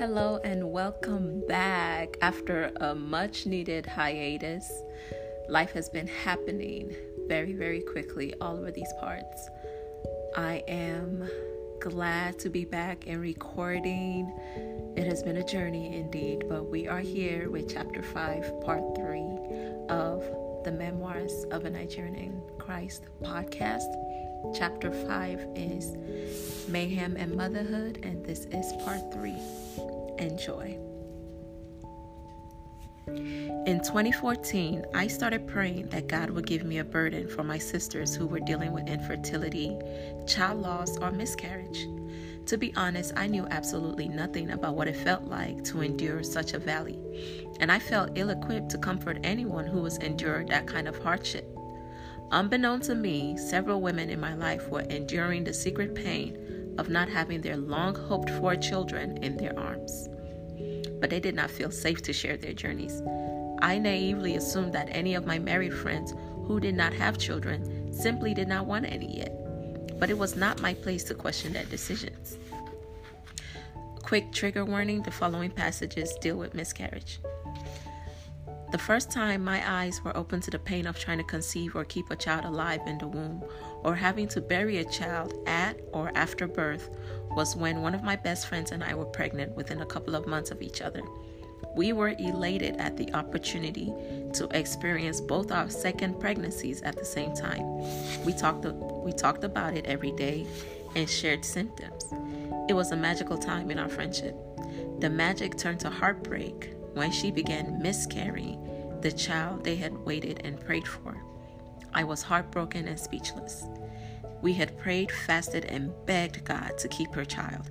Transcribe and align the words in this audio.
Hello 0.00 0.38
and 0.44 0.72
welcome 0.72 1.46
back. 1.46 2.16
After 2.22 2.72
a 2.76 2.94
much 2.94 3.44
needed 3.44 3.84
hiatus, 3.84 4.72
life 5.46 5.72
has 5.72 5.90
been 5.90 6.06
happening 6.06 6.96
very, 7.28 7.52
very 7.52 7.82
quickly 7.82 8.32
all 8.40 8.56
over 8.56 8.70
these 8.70 8.90
parts. 8.98 9.50
I 10.34 10.64
am 10.66 11.28
glad 11.80 12.38
to 12.38 12.48
be 12.48 12.64
back 12.64 13.08
and 13.08 13.20
recording. 13.20 14.32
It 14.96 15.06
has 15.06 15.22
been 15.22 15.36
a 15.36 15.44
journey 15.44 15.94
indeed, 15.94 16.44
but 16.48 16.70
we 16.70 16.88
are 16.88 17.00
here 17.00 17.50
with 17.50 17.70
chapter 17.70 18.02
5, 18.02 18.62
part 18.62 18.96
3 18.96 19.20
of 19.90 20.24
the 20.64 20.72
Memoirs 20.72 21.44
of 21.50 21.66
a 21.66 21.70
Nigerian 21.70 22.14
in 22.14 22.42
Christ 22.56 23.02
podcast. 23.20 23.94
Chapter 24.54 24.90
5 24.90 25.48
is 25.54 25.96
Mayhem 26.68 27.16
and 27.16 27.36
Motherhood, 27.36 28.00
and 28.02 28.24
this 28.24 28.46
is 28.46 28.72
part 28.84 29.12
3 29.12 29.34
enjoy. 30.18 30.78
In 33.06 33.80
2014, 33.84 34.86
I 34.94 35.06
started 35.08 35.46
praying 35.46 35.88
that 35.90 36.08
God 36.08 36.30
would 36.30 36.46
give 36.46 36.64
me 36.64 36.78
a 36.78 36.84
burden 36.84 37.28
for 37.28 37.44
my 37.44 37.58
sisters 37.58 38.14
who 38.14 38.26
were 38.26 38.40
dealing 38.40 38.72
with 38.72 38.88
infertility, 38.88 39.78
child 40.26 40.62
loss, 40.62 40.96
or 40.98 41.10
miscarriage. 41.10 41.86
To 42.46 42.56
be 42.56 42.74
honest, 42.76 43.12
I 43.16 43.26
knew 43.26 43.46
absolutely 43.50 44.08
nothing 44.08 44.50
about 44.50 44.74
what 44.74 44.88
it 44.88 44.96
felt 44.96 45.24
like 45.24 45.62
to 45.64 45.82
endure 45.82 46.22
such 46.22 46.54
a 46.54 46.58
valley, 46.58 46.98
and 47.60 47.70
I 47.70 47.78
felt 47.78 48.12
ill 48.16 48.30
equipped 48.30 48.70
to 48.70 48.78
comfort 48.78 49.18
anyone 49.22 49.66
who 49.66 49.82
was 49.82 49.98
enduring 49.98 50.48
that 50.48 50.66
kind 50.66 50.88
of 50.88 50.98
hardship. 50.98 51.46
Unbeknown 52.30 52.80
to 52.82 52.94
me, 52.94 53.36
several 53.36 53.80
women 53.80 54.10
in 54.10 54.20
my 54.20 54.34
life 54.34 54.68
were 54.68 54.82
enduring 54.82 55.44
the 55.44 55.52
secret 55.52 55.94
pain 55.94 56.74
of 56.78 56.88
not 56.88 57.08
having 57.08 57.40
their 57.40 57.56
long 57.56 57.94
hoped 57.94 58.30
for 58.30 58.54
children 58.56 59.16
in 59.18 59.36
their 59.36 59.58
arms 59.58 60.08
but 61.00 61.10
they 61.10 61.20
did 61.20 61.34
not 61.34 61.50
feel 61.50 61.70
safe 61.70 62.02
to 62.02 62.12
share 62.12 62.36
their 62.36 62.52
journeys. 62.52 63.02
I 63.62 63.78
naively 63.78 64.36
assumed 64.36 64.72
that 64.74 64.88
any 64.90 65.14
of 65.14 65.26
my 65.26 65.38
married 65.38 65.74
friends 65.74 66.14
who 66.46 66.60
did 66.60 66.74
not 66.74 66.92
have 66.92 67.18
children 67.18 67.92
simply 67.92 68.34
did 68.34 68.48
not 68.48 68.66
want 68.66 68.86
any 68.86 69.18
yet, 69.18 69.98
but 69.98 70.10
it 70.10 70.18
was 70.18 70.36
not 70.36 70.60
my 70.60 70.74
place 70.74 71.04
to 71.04 71.14
question 71.14 71.52
their 71.52 71.64
decisions. 71.64 72.36
Quick 74.02 74.32
trigger 74.32 74.64
warning 74.64 75.02
the 75.02 75.10
following 75.10 75.50
passages 75.50 76.14
deal 76.20 76.36
with 76.36 76.54
miscarriage. 76.54 77.20
The 78.70 78.78
first 78.78 79.10
time 79.10 79.42
my 79.42 79.68
eyes 79.68 80.00
were 80.04 80.16
open 80.16 80.40
to 80.42 80.50
the 80.50 80.58
pain 80.58 80.86
of 80.86 80.96
trying 80.96 81.18
to 81.18 81.24
conceive 81.24 81.74
or 81.74 81.84
keep 81.84 82.08
a 82.10 82.16
child 82.16 82.44
alive 82.44 82.80
in 82.86 82.98
the 82.98 83.08
womb, 83.08 83.42
or 83.82 83.96
having 83.96 84.28
to 84.28 84.40
bury 84.40 84.78
a 84.78 84.84
child 84.84 85.34
at 85.48 85.80
or 85.92 86.12
after 86.14 86.46
birth, 86.46 86.88
was 87.32 87.56
when 87.56 87.82
one 87.82 87.96
of 87.96 88.04
my 88.04 88.14
best 88.14 88.46
friends 88.46 88.70
and 88.70 88.84
I 88.84 88.94
were 88.94 89.06
pregnant 89.06 89.56
within 89.56 89.80
a 89.80 89.86
couple 89.86 90.14
of 90.14 90.28
months 90.28 90.52
of 90.52 90.62
each 90.62 90.82
other. 90.82 91.02
We 91.74 91.92
were 91.92 92.14
elated 92.18 92.76
at 92.76 92.96
the 92.96 93.12
opportunity 93.12 93.92
to 94.34 94.48
experience 94.56 95.20
both 95.20 95.50
our 95.50 95.68
second 95.68 96.20
pregnancies 96.20 96.80
at 96.82 96.96
the 96.96 97.04
same 97.04 97.34
time. 97.34 97.64
We 98.24 98.32
talked 98.32 98.64
we 98.64 99.12
talked 99.12 99.42
about 99.42 99.76
it 99.76 99.86
every 99.86 100.12
day 100.12 100.46
and 100.94 101.08
shared 101.08 101.44
symptoms. 101.44 102.04
It 102.68 102.74
was 102.74 102.92
a 102.92 102.96
magical 102.96 103.38
time 103.38 103.70
in 103.70 103.78
our 103.78 103.88
friendship. 103.88 104.36
The 105.00 105.10
magic 105.10 105.56
turned 105.56 105.80
to 105.80 105.90
heartbreak 105.90 106.74
when 106.94 107.10
she 107.10 107.30
began 107.30 107.80
miscarrying 107.80 108.58
the 109.00 109.12
child 109.12 109.64
they 109.64 109.76
had 109.76 109.96
waited 110.04 110.40
and 110.44 110.60
prayed 110.60 110.86
for. 110.86 111.16
I 111.94 112.04
was 112.04 112.22
heartbroken 112.22 112.86
and 112.86 112.98
speechless. 112.98 113.64
We 114.42 114.52
had 114.52 114.78
prayed, 114.78 115.10
fasted, 115.10 115.64
and 115.66 115.92
begged 116.06 116.44
God 116.44 116.78
to 116.78 116.88
keep 116.88 117.14
her 117.14 117.24
child, 117.24 117.70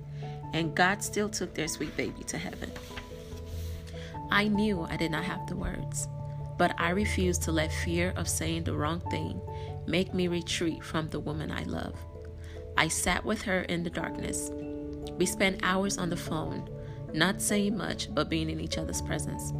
and 0.52 0.74
God 0.74 1.02
still 1.02 1.28
took 1.28 1.54
their 1.54 1.68
sweet 1.68 1.96
baby 1.96 2.22
to 2.24 2.38
heaven. 2.38 2.70
I 4.30 4.48
knew 4.48 4.82
I 4.82 4.96
did 4.96 5.10
not 5.10 5.24
have 5.24 5.46
the 5.46 5.56
words, 5.56 6.06
but 6.58 6.74
I 6.78 6.90
refused 6.90 7.42
to 7.42 7.52
let 7.52 7.72
fear 7.72 8.12
of 8.16 8.28
saying 8.28 8.64
the 8.64 8.74
wrong 8.74 9.00
thing 9.10 9.40
make 9.86 10.14
me 10.14 10.28
retreat 10.28 10.84
from 10.84 11.08
the 11.08 11.18
woman 11.18 11.50
I 11.50 11.64
love. 11.64 11.96
I 12.76 12.88
sat 12.88 13.24
with 13.24 13.42
her 13.42 13.62
in 13.62 13.82
the 13.82 13.90
darkness. 13.90 14.50
We 15.18 15.26
spent 15.26 15.60
hours 15.62 15.98
on 15.98 16.10
the 16.10 16.16
phone, 16.16 16.68
not 17.14 17.40
saying 17.40 17.76
much, 17.76 18.14
but 18.14 18.28
being 18.30 18.50
in 18.50 18.60
each 18.60 18.78
other's 18.78 19.02
presence. 19.02 19.52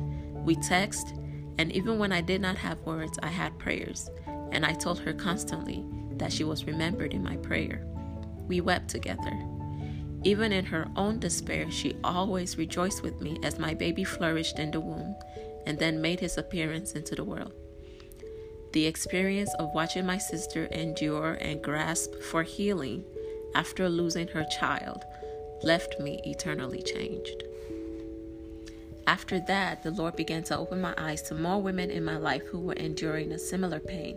We 0.44 0.56
text, 0.56 1.14
and 1.58 1.70
even 1.72 1.98
when 1.98 2.12
I 2.12 2.20
did 2.20 2.40
not 2.40 2.56
have 2.56 2.80
words, 2.80 3.18
I 3.22 3.28
had 3.28 3.58
prayers, 3.58 4.10
and 4.52 4.64
I 4.64 4.72
told 4.72 4.98
her 5.00 5.12
constantly 5.12 5.84
that 6.12 6.32
she 6.32 6.44
was 6.44 6.64
remembered 6.64 7.12
in 7.12 7.22
my 7.22 7.36
prayer. 7.36 7.86
We 8.46 8.60
wept 8.60 8.88
together. 8.88 9.32
Even 10.22 10.52
in 10.52 10.66
her 10.66 10.86
own 10.96 11.18
despair, 11.18 11.70
she 11.70 11.96
always 12.04 12.58
rejoiced 12.58 13.02
with 13.02 13.20
me 13.20 13.38
as 13.42 13.58
my 13.58 13.74
baby 13.74 14.04
flourished 14.04 14.58
in 14.58 14.70
the 14.70 14.80
womb 14.80 15.16
and 15.66 15.78
then 15.78 16.02
made 16.02 16.20
his 16.20 16.36
appearance 16.36 16.92
into 16.92 17.14
the 17.14 17.24
world. 17.24 17.52
The 18.72 18.86
experience 18.86 19.52
of 19.54 19.74
watching 19.74 20.06
my 20.06 20.18
sister 20.18 20.66
endure 20.66 21.34
and 21.40 21.62
grasp 21.62 22.14
for 22.30 22.42
healing 22.42 23.04
after 23.54 23.88
losing 23.88 24.28
her 24.28 24.44
child 24.44 25.04
left 25.62 26.00
me 26.00 26.20
eternally 26.24 26.82
changed. 26.82 27.44
After 29.06 29.40
that, 29.40 29.82
the 29.82 29.90
Lord 29.90 30.14
began 30.16 30.44
to 30.44 30.56
open 30.58 30.80
my 30.80 30.94
eyes 30.96 31.22
to 31.22 31.34
more 31.34 31.60
women 31.60 31.90
in 31.90 32.04
my 32.04 32.16
life 32.16 32.42
who 32.46 32.60
were 32.60 32.74
enduring 32.74 33.32
a 33.32 33.38
similar 33.38 33.80
pain. 33.80 34.16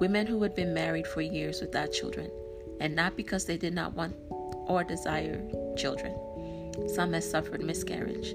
Women 0.00 0.26
who 0.26 0.42
had 0.42 0.54
been 0.54 0.72
married 0.72 1.06
for 1.06 1.20
years 1.20 1.60
without 1.60 1.92
children, 1.92 2.30
and 2.80 2.94
not 2.94 3.16
because 3.16 3.44
they 3.44 3.56
did 3.56 3.74
not 3.74 3.94
want 3.94 4.14
or 4.66 4.84
desire 4.84 5.40
children. 5.76 6.14
Some 6.88 7.12
had 7.12 7.24
suffered 7.24 7.62
miscarriage. 7.62 8.34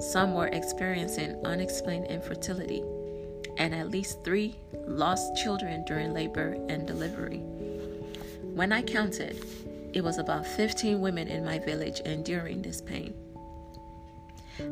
Some 0.00 0.34
were 0.34 0.48
experiencing 0.48 1.44
unexplained 1.44 2.06
infertility, 2.06 2.82
and 3.56 3.74
at 3.74 3.90
least 3.90 4.22
three 4.24 4.56
lost 4.86 5.36
children 5.36 5.84
during 5.84 6.14
labor 6.14 6.56
and 6.68 6.86
delivery. 6.86 7.38
When 8.54 8.72
I 8.72 8.82
counted, 8.82 9.44
it 9.92 10.02
was 10.02 10.18
about 10.18 10.46
15 10.46 11.00
women 11.00 11.28
in 11.28 11.44
my 11.44 11.58
village 11.58 12.00
enduring 12.00 12.62
this 12.62 12.80
pain. 12.80 13.14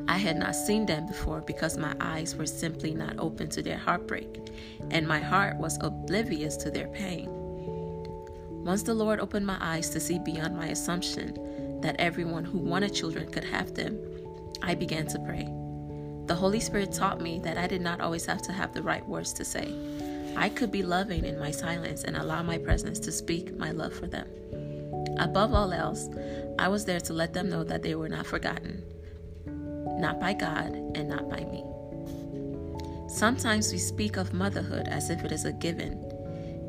I 0.08 0.18
had 0.18 0.36
not 0.36 0.54
seen 0.54 0.86
them 0.86 1.06
before 1.06 1.40
because 1.40 1.76
my 1.76 1.94
eyes 2.00 2.34
were 2.34 2.46
simply 2.46 2.94
not 2.94 3.18
open 3.18 3.48
to 3.50 3.62
their 3.62 3.78
heartbreak, 3.78 4.50
and 4.90 5.06
my 5.06 5.20
heart 5.20 5.56
was 5.56 5.78
oblivious 5.80 6.56
to 6.58 6.70
their 6.70 6.88
pain. 6.88 7.28
Once 8.64 8.82
the 8.82 8.94
Lord 8.94 9.20
opened 9.20 9.46
my 9.46 9.58
eyes 9.60 9.88
to 9.90 10.00
see 10.00 10.18
beyond 10.18 10.56
my 10.56 10.66
assumption 10.66 11.80
that 11.82 12.00
everyone 12.00 12.44
who 12.44 12.58
wanted 12.58 12.92
children 12.94 13.30
could 13.30 13.44
have 13.44 13.74
them, 13.74 13.98
I 14.62 14.74
began 14.74 15.06
to 15.08 15.20
pray. 15.20 15.48
The 16.26 16.34
Holy 16.34 16.58
Spirit 16.58 16.90
taught 16.90 17.20
me 17.20 17.38
that 17.44 17.58
I 17.58 17.68
did 17.68 17.80
not 17.80 18.00
always 18.00 18.26
have 18.26 18.42
to 18.42 18.52
have 18.52 18.72
the 18.72 18.82
right 18.82 19.06
words 19.08 19.32
to 19.34 19.44
say. 19.44 19.72
I 20.36 20.48
could 20.48 20.72
be 20.72 20.82
loving 20.82 21.24
in 21.24 21.38
my 21.38 21.52
silence 21.52 22.02
and 22.02 22.16
allow 22.16 22.42
my 22.42 22.58
presence 22.58 22.98
to 23.00 23.12
speak 23.12 23.56
my 23.56 23.70
love 23.70 23.94
for 23.94 24.08
them. 24.08 24.26
Above 25.18 25.54
all 25.54 25.72
else, 25.72 26.08
I 26.58 26.68
was 26.68 26.84
there 26.84 27.00
to 27.00 27.12
let 27.12 27.32
them 27.32 27.48
know 27.48 27.64
that 27.64 27.82
they 27.82 27.94
were 27.94 28.08
not 28.08 28.26
forgotten, 28.26 28.82
not 30.00 30.20
by 30.20 30.32
God 30.32 30.74
and 30.94 31.08
not 31.08 31.28
by 31.28 31.44
me. 31.44 31.64
Sometimes 33.08 33.72
we 33.72 33.78
speak 33.78 34.16
of 34.16 34.34
motherhood 34.34 34.88
as 34.88 35.10
if 35.10 35.24
it 35.24 35.32
is 35.32 35.44
a 35.44 35.52
given. 35.52 36.02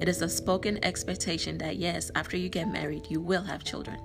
It 0.01 0.07
is 0.07 0.21
a 0.21 0.29
spoken 0.29 0.83
expectation 0.85 1.57
that 1.57 1.77
yes, 1.77 2.11
after 2.15 2.37
you 2.37 2.49
get 2.49 2.71
married, 2.71 3.07
you 3.09 3.19
will 3.19 3.43
have 3.43 3.63
children. 3.63 3.99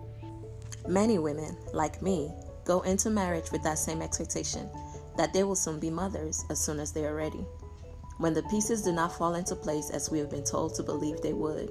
Many 0.89 1.19
women, 1.19 1.57
like 1.73 2.03
me, 2.03 2.33
go 2.65 2.81
into 2.81 3.11
marriage 3.11 3.53
with 3.53 3.63
that 3.63 3.79
same 3.79 4.03
expectation 4.03 4.69
that 5.17 5.33
they 5.33 5.45
will 5.45 5.55
soon 5.55 5.79
be 5.79 5.91
mothers 5.91 6.45
as 6.51 6.59
soon 6.59 6.81
as 6.81 6.93
they 6.93 7.05
are 7.05 7.15
ready. 7.15 7.45
When 8.19 8.33
the 8.33 8.43
pieces 8.45 8.83
do 8.83 8.93
not 8.93 9.17
fall 9.17 9.35
into 9.35 9.55
place 9.55 9.91
as 9.91 10.11
we 10.11 10.19
have 10.19 10.31
been 10.31 10.45
told 10.45 10.75
to 10.75 10.83
believe 10.83 11.21
they 11.21 11.33
would, 11.33 11.71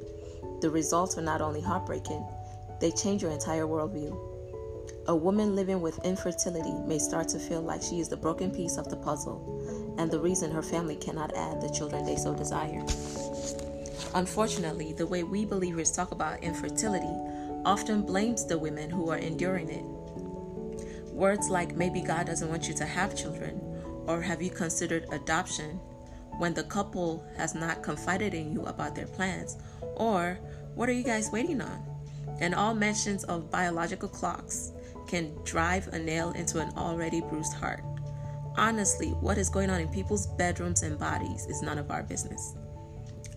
the 0.61 0.69
results 0.69 1.17
are 1.17 1.21
not 1.21 1.41
only 1.41 1.61
heartbreaking, 1.61 2.25
they 2.81 2.91
change 2.91 3.21
your 3.21 3.31
entire 3.31 3.65
worldview. 3.65 4.17
A 5.07 5.15
woman 5.15 5.55
living 5.55 5.81
with 5.81 6.03
infertility 6.03 6.73
may 6.85 6.99
start 6.99 7.29
to 7.29 7.39
feel 7.39 7.61
like 7.61 7.81
she 7.81 7.99
is 7.99 8.09
the 8.09 8.17
broken 8.17 8.51
piece 8.51 8.77
of 8.77 8.89
the 8.89 8.97
puzzle 8.97 9.95
and 9.97 10.11
the 10.11 10.19
reason 10.19 10.51
her 10.51 10.61
family 10.61 10.95
cannot 10.95 11.35
add 11.35 11.61
the 11.61 11.69
children 11.69 12.05
they 12.05 12.15
so 12.15 12.33
desire. 12.33 12.83
Unfortunately, 14.15 14.93
the 14.93 15.07
way 15.07 15.23
we 15.23 15.45
believers 15.45 15.91
talk 15.91 16.11
about 16.11 16.43
infertility 16.43 17.15
often 17.65 18.01
blames 18.01 18.45
the 18.45 18.57
women 18.57 18.89
who 18.89 19.09
are 19.09 19.17
enduring 19.17 19.69
it. 19.69 19.85
Words 21.13 21.49
like 21.49 21.75
maybe 21.75 22.01
God 22.01 22.25
doesn't 22.25 22.49
want 22.49 22.67
you 22.67 22.73
to 22.75 22.85
have 22.85 23.15
children, 23.15 23.61
or 24.07 24.21
have 24.21 24.41
you 24.41 24.49
considered 24.49 25.05
adoption 25.11 25.79
when 26.39 26.53
the 26.53 26.63
couple 26.63 27.23
has 27.37 27.53
not 27.53 27.83
confided 27.83 28.33
in 28.33 28.51
you 28.51 28.65
about 28.65 28.95
their 28.95 29.05
plans, 29.05 29.57
or 29.95 30.39
what 30.73 30.89
are 30.89 30.93
you 30.93 31.03
guys 31.03 31.31
waiting 31.31 31.61
on? 31.61 31.90
And 32.41 32.53
all 32.53 32.73
mentions 32.73 33.23
of 33.25 33.49
biological 33.49 34.09
clocks 34.09 34.73
can 35.07 35.33
drive 35.43 35.87
a 35.89 35.99
nail 35.99 36.31
into 36.31 36.59
an 36.59 36.73
already 36.75 37.21
bruised 37.21 37.53
heart. 37.53 37.83
Honestly, 38.57 39.09
what 39.21 39.37
is 39.37 39.49
going 39.49 39.69
on 39.69 39.79
in 39.79 39.87
people's 39.87 40.27
bedrooms 40.27 40.83
and 40.83 40.99
bodies 40.99 41.45
is 41.45 41.61
none 41.61 41.77
of 41.77 41.89
our 41.91 42.03
business. 42.03 42.55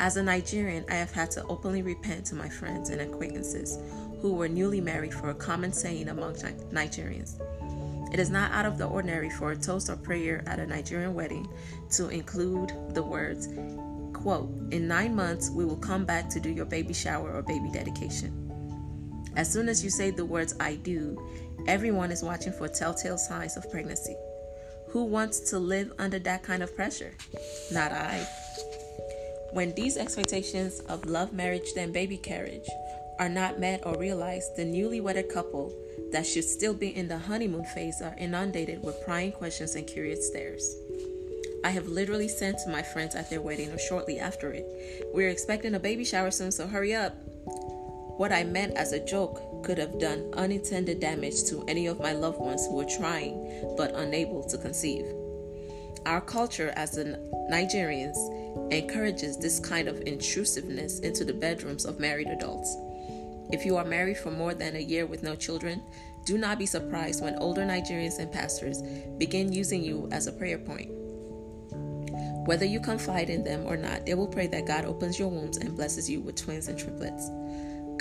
As 0.00 0.16
a 0.16 0.22
Nigerian, 0.22 0.84
I 0.90 0.94
have 0.94 1.12
had 1.12 1.30
to 1.32 1.44
openly 1.44 1.82
repent 1.82 2.26
to 2.26 2.34
my 2.34 2.48
friends 2.48 2.90
and 2.90 3.00
acquaintances 3.00 3.78
who 4.20 4.32
were 4.32 4.48
newly 4.48 4.80
married 4.80 5.14
for 5.14 5.30
a 5.30 5.34
common 5.34 5.72
saying 5.72 6.08
among 6.08 6.34
Nigerians. 6.34 7.40
It 8.12 8.18
is 8.18 8.30
not 8.30 8.52
out 8.52 8.66
of 8.66 8.78
the 8.78 8.86
ordinary 8.86 9.30
for 9.30 9.52
a 9.52 9.56
toast 9.56 9.90
or 9.90 9.96
prayer 9.96 10.42
at 10.46 10.58
a 10.58 10.66
Nigerian 10.66 11.14
wedding 11.14 11.48
to 11.92 12.08
include 12.08 12.72
the 12.90 13.02
words, 13.02 13.48
quote, 14.12 14.50
in 14.72 14.88
nine 14.88 15.14
months 15.14 15.50
we 15.50 15.64
will 15.64 15.76
come 15.76 16.04
back 16.04 16.28
to 16.30 16.40
do 16.40 16.50
your 16.50 16.64
baby 16.64 16.94
shower 16.94 17.32
or 17.32 17.42
baby 17.42 17.70
dedication. 17.72 18.43
As 19.36 19.52
soon 19.52 19.68
as 19.68 19.82
you 19.82 19.90
say 19.90 20.10
the 20.10 20.24
words 20.24 20.54
I 20.60 20.76
do, 20.76 21.20
everyone 21.66 22.12
is 22.12 22.22
watching 22.22 22.52
for 22.52 22.68
telltale 22.68 23.18
signs 23.18 23.56
of 23.56 23.70
pregnancy. 23.70 24.16
Who 24.88 25.04
wants 25.04 25.40
to 25.50 25.58
live 25.58 25.92
under 25.98 26.18
that 26.20 26.42
kind 26.42 26.62
of 26.62 26.74
pressure? 26.76 27.12
Not 27.72 27.90
I. 27.92 28.26
When 29.52 29.74
these 29.74 29.96
expectations 29.96 30.80
of 30.88 31.06
love, 31.06 31.32
marriage, 31.32 31.74
then 31.74 31.92
baby 31.92 32.16
carriage 32.16 32.68
are 33.18 33.28
not 33.28 33.60
met 33.60 33.84
or 33.86 33.96
realized, 33.98 34.56
the 34.56 34.64
newly 34.64 35.00
wedded 35.00 35.28
couple 35.32 35.72
that 36.12 36.26
should 36.26 36.44
still 36.44 36.74
be 36.74 36.96
in 36.96 37.08
the 37.08 37.18
honeymoon 37.18 37.64
phase 37.64 38.00
are 38.02 38.14
inundated 38.18 38.82
with 38.82 39.04
prying 39.04 39.32
questions 39.32 39.74
and 39.74 39.86
curious 39.86 40.28
stares. 40.28 40.76
I 41.64 41.70
have 41.70 41.88
literally 41.88 42.28
sent 42.28 42.58
to 42.58 42.70
my 42.70 42.82
friends 42.82 43.14
at 43.14 43.30
their 43.30 43.40
wedding 43.40 43.70
or 43.70 43.78
shortly 43.78 44.20
after 44.20 44.52
it, 44.52 44.66
We're 45.14 45.30
expecting 45.30 45.74
a 45.74 45.80
baby 45.80 46.04
shower 46.04 46.30
soon, 46.30 46.52
so 46.52 46.66
hurry 46.66 46.94
up. 46.94 47.16
What 48.16 48.32
I 48.32 48.44
meant 48.44 48.76
as 48.76 48.92
a 48.92 49.04
joke 49.04 49.64
could 49.64 49.78
have 49.78 49.98
done 49.98 50.30
unintended 50.34 51.00
damage 51.00 51.44
to 51.44 51.64
any 51.66 51.86
of 51.86 51.98
my 51.98 52.12
loved 52.12 52.38
ones 52.38 52.64
who 52.66 52.76
were 52.76 52.84
trying 52.84 53.74
but 53.76 53.94
unable 53.94 54.44
to 54.44 54.58
conceive. 54.58 55.04
Our 56.06 56.20
culture 56.20 56.72
as 56.76 56.96
Nigerians 57.50 58.16
encourages 58.72 59.38
this 59.38 59.58
kind 59.58 59.88
of 59.88 60.00
intrusiveness 60.02 61.00
into 61.00 61.24
the 61.24 61.32
bedrooms 61.32 61.84
of 61.84 61.98
married 61.98 62.28
adults. 62.28 62.76
If 63.50 63.64
you 63.64 63.76
are 63.76 63.84
married 63.84 64.18
for 64.18 64.30
more 64.30 64.54
than 64.54 64.76
a 64.76 64.80
year 64.80 65.06
with 65.06 65.22
no 65.22 65.34
children, 65.34 65.82
do 66.24 66.38
not 66.38 66.58
be 66.58 66.66
surprised 66.66 67.22
when 67.22 67.36
older 67.36 67.62
Nigerians 67.62 68.18
and 68.18 68.30
pastors 68.30 68.80
begin 69.18 69.52
using 69.52 69.82
you 69.82 70.08
as 70.12 70.26
a 70.26 70.32
prayer 70.32 70.58
point. 70.58 70.90
Whether 72.46 72.66
you 72.66 72.80
confide 72.80 73.30
in 73.30 73.42
them 73.42 73.64
or 73.66 73.76
not, 73.76 74.06
they 74.06 74.14
will 74.14 74.28
pray 74.28 74.46
that 74.48 74.66
God 74.66 74.84
opens 74.84 75.18
your 75.18 75.28
wombs 75.28 75.56
and 75.56 75.74
blesses 75.74 76.08
you 76.08 76.20
with 76.20 76.36
twins 76.36 76.68
and 76.68 76.78
triplets. 76.78 77.28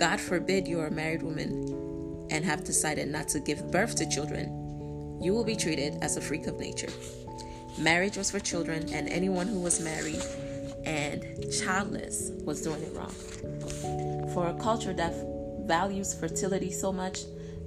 God 0.04 0.20
forbid 0.20 0.68
you 0.68 0.82
are 0.82 0.88
a 0.88 0.92
married 0.92 1.24
woman 1.24 2.28
and 2.30 2.44
have 2.44 2.66
decided 2.66 3.08
not 3.08 3.30
to 3.30 3.40
give 3.40 3.72
birth 3.72 3.96
to 3.96 4.06
children, 4.06 5.18
you 5.22 5.34
will 5.34 5.46
be 5.46 5.56
treated 5.56 5.98
as 6.02 6.18
a 6.18 6.22
freak 6.22 6.46
of 6.46 6.60
nature. 6.60 6.90
Marriage 7.80 8.18
was 8.18 8.30
for 8.30 8.42
children, 8.42 8.92
and 8.92 9.08
anyone 9.08 9.48
who 9.48 9.62
was 9.62 9.80
married 9.80 10.22
and 10.84 11.24
childless 11.54 12.32
was 12.44 12.62
doing 12.62 12.82
it 12.84 12.94
wrong. 12.94 13.14
For 14.34 14.50
a 14.50 14.60
culture 14.62 14.92
that 14.92 15.14
values 15.66 16.14
fertility 16.14 16.70
so 16.70 16.92
much, 16.92 17.20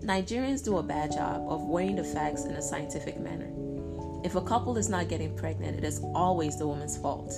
Nigerians 0.02 0.62
do 0.62 0.76
a 0.76 0.82
bad 0.82 1.12
job 1.12 1.50
of 1.50 1.62
weighing 1.62 1.96
the 1.96 2.04
facts 2.04 2.44
in 2.44 2.50
a 2.50 2.60
scientific 2.60 3.18
manner. 3.18 3.50
If 4.26 4.34
a 4.34 4.42
couple 4.42 4.76
is 4.76 4.90
not 4.90 5.08
getting 5.08 5.34
pregnant, 5.38 5.78
it 5.78 5.84
is 5.84 6.02
always 6.14 6.58
the 6.58 6.68
woman's 6.68 6.98
fault. 6.98 7.32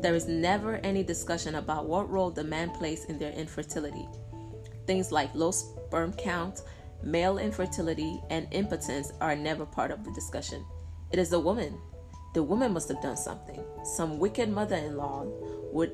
There 0.00 0.14
is 0.14 0.26
never 0.26 0.76
any 0.76 1.02
discussion 1.02 1.56
about 1.56 1.84
what 1.84 2.08
role 2.08 2.30
the 2.30 2.44
man 2.44 2.70
plays 2.70 3.04
in 3.10 3.18
their 3.18 3.32
infertility. 3.32 4.08
Things 4.88 5.12
like 5.12 5.34
low 5.34 5.50
sperm 5.50 6.14
count, 6.14 6.62
male 7.02 7.36
infertility, 7.36 8.22
and 8.30 8.48
impotence 8.52 9.12
are 9.20 9.36
never 9.36 9.66
part 9.66 9.90
of 9.90 10.02
the 10.02 10.10
discussion. 10.12 10.64
It 11.12 11.18
is 11.18 11.28
the 11.28 11.38
woman. 11.38 11.78
The 12.32 12.42
woman 12.42 12.72
must 12.72 12.88
have 12.88 13.02
done 13.02 13.18
something. 13.18 13.62
Some 13.84 14.18
wicked 14.18 14.48
mother 14.48 14.76
in 14.76 14.96
law 14.96 15.26
would 15.72 15.92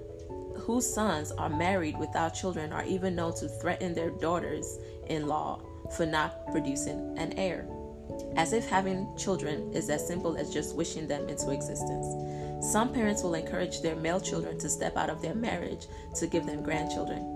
whose 0.58 0.88
sons 0.88 1.32
are 1.32 1.48
married 1.48 1.98
without 1.98 2.34
children 2.34 2.72
are 2.72 2.84
even 2.84 3.16
known 3.16 3.34
to 3.34 3.48
threaten 3.48 3.94
their 3.94 4.10
daughters 4.10 4.78
in 5.08 5.26
law 5.26 5.60
for 5.96 6.06
not 6.06 6.46
producing 6.52 7.18
an 7.18 7.32
heir. 7.32 7.66
As 8.36 8.52
if 8.52 8.68
having 8.68 9.08
children 9.16 9.72
is 9.72 9.90
as 9.90 10.06
simple 10.06 10.36
as 10.36 10.54
just 10.54 10.76
wishing 10.76 11.08
them 11.08 11.28
into 11.28 11.50
existence. 11.50 12.06
Some 12.70 12.92
parents 12.92 13.24
will 13.24 13.34
encourage 13.34 13.82
their 13.82 13.96
male 13.96 14.20
children 14.20 14.56
to 14.60 14.68
step 14.68 14.96
out 14.96 15.10
of 15.10 15.20
their 15.20 15.34
marriage 15.34 15.86
to 16.14 16.28
give 16.28 16.46
them 16.46 16.62
grandchildren, 16.62 17.33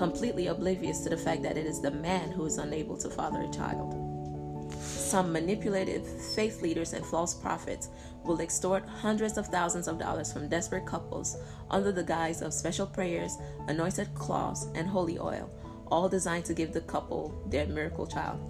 completely 0.00 0.46
oblivious 0.46 1.00
to 1.00 1.10
the 1.10 1.16
fact 1.16 1.42
that 1.42 1.58
it 1.58 1.66
is 1.66 1.78
the 1.78 1.90
man 1.90 2.30
who 2.32 2.46
is 2.46 2.56
unable 2.56 2.96
to 2.96 3.10
father 3.10 3.42
a 3.42 3.50
child. 3.50 3.92
Some 4.80 5.30
manipulative 5.30 6.06
faith 6.34 6.62
leaders 6.62 6.94
and 6.94 7.04
false 7.04 7.34
prophets 7.34 7.90
will 8.24 8.40
extort 8.40 8.88
hundreds 8.88 9.36
of 9.36 9.48
thousands 9.48 9.88
of 9.88 9.98
dollars 9.98 10.32
from 10.32 10.48
desperate 10.48 10.86
couples 10.86 11.36
under 11.70 11.92
the 11.92 12.02
guise 12.02 12.40
of 12.40 12.54
special 12.54 12.86
prayers, 12.86 13.36
anointed 13.68 14.14
cloths, 14.14 14.68
and 14.74 14.88
holy 14.88 15.18
oil, 15.18 15.50
all 15.88 16.08
designed 16.08 16.46
to 16.46 16.54
give 16.54 16.72
the 16.72 16.80
couple 16.80 17.34
their 17.50 17.66
miracle 17.66 18.06
child. 18.06 18.40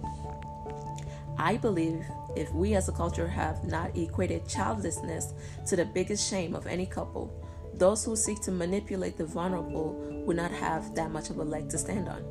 I 1.37 1.57
believe 1.57 2.05
if 2.37 2.49
we 2.53 2.75
as 2.75 2.87
a 2.87 2.93
culture 2.93 3.27
have 3.27 3.65
not 3.65 3.97
equated 3.97 4.47
childlessness 4.47 5.33
to 5.67 5.75
the 5.75 5.83
biggest 5.83 6.29
shame 6.29 6.55
of 6.55 6.65
any 6.65 6.85
couple, 6.85 7.45
those 7.75 8.03
who 8.05 8.15
seek 8.15 8.41
to 8.41 8.51
manipulate 8.51 9.17
the 9.17 9.25
vulnerable 9.25 9.93
will 10.25 10.35
not 10.35 10.51
have 10.51 10.93
that 10.95 11.11
much 11.11 11.29
of 11.29 11.37
a 11.37 11.43
leg 11.43 11.69
to 11.69 11.77
stand 11.77 12.07
on. 12.07 12.23